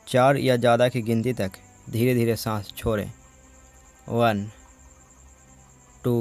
[0.07, 1.51] चार या ज़्यादा की गिनती तक
[1.89, 3.11] धीरे धीरे सांस छोड़ें।
[4.09, 4.47] वन
[6.03, 6.17] टू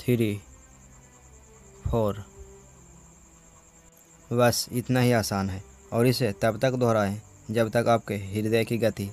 [0.00, 0.34] थ्री
[1.84, 2.24] फोर
[4.30, 7.20] बस इतना ही आसान है। और इसे तब तक दोहराएँ
[7.50, 9.08] जब तक आपके हृदय की गति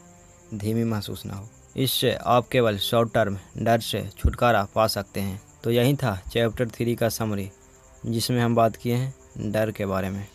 [0.54, 5.42] धीमी महसूस ना हो। इससे आप केवल शॉर्ट टर्म डर से छुटकारा पा सकते हैं।
[5.64, 7.50] तो यही था चैप्टर थ्री का समरी
[8.06, 10.26] जिसमें हम बात किए हैं डर के बारे में।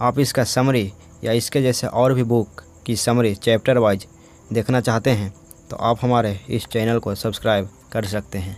[0.00, 0.92] आप इसका समरी
[1.24, 4.06] या इसके जैसे और भी बुक की समरी चैप्टर वाइज
[4.52, 5.32] देखना चाहते हैं
[5.70, 8.56] तो आप हमारे इस चैनल को सब्सक्राइब कर सकते हैं।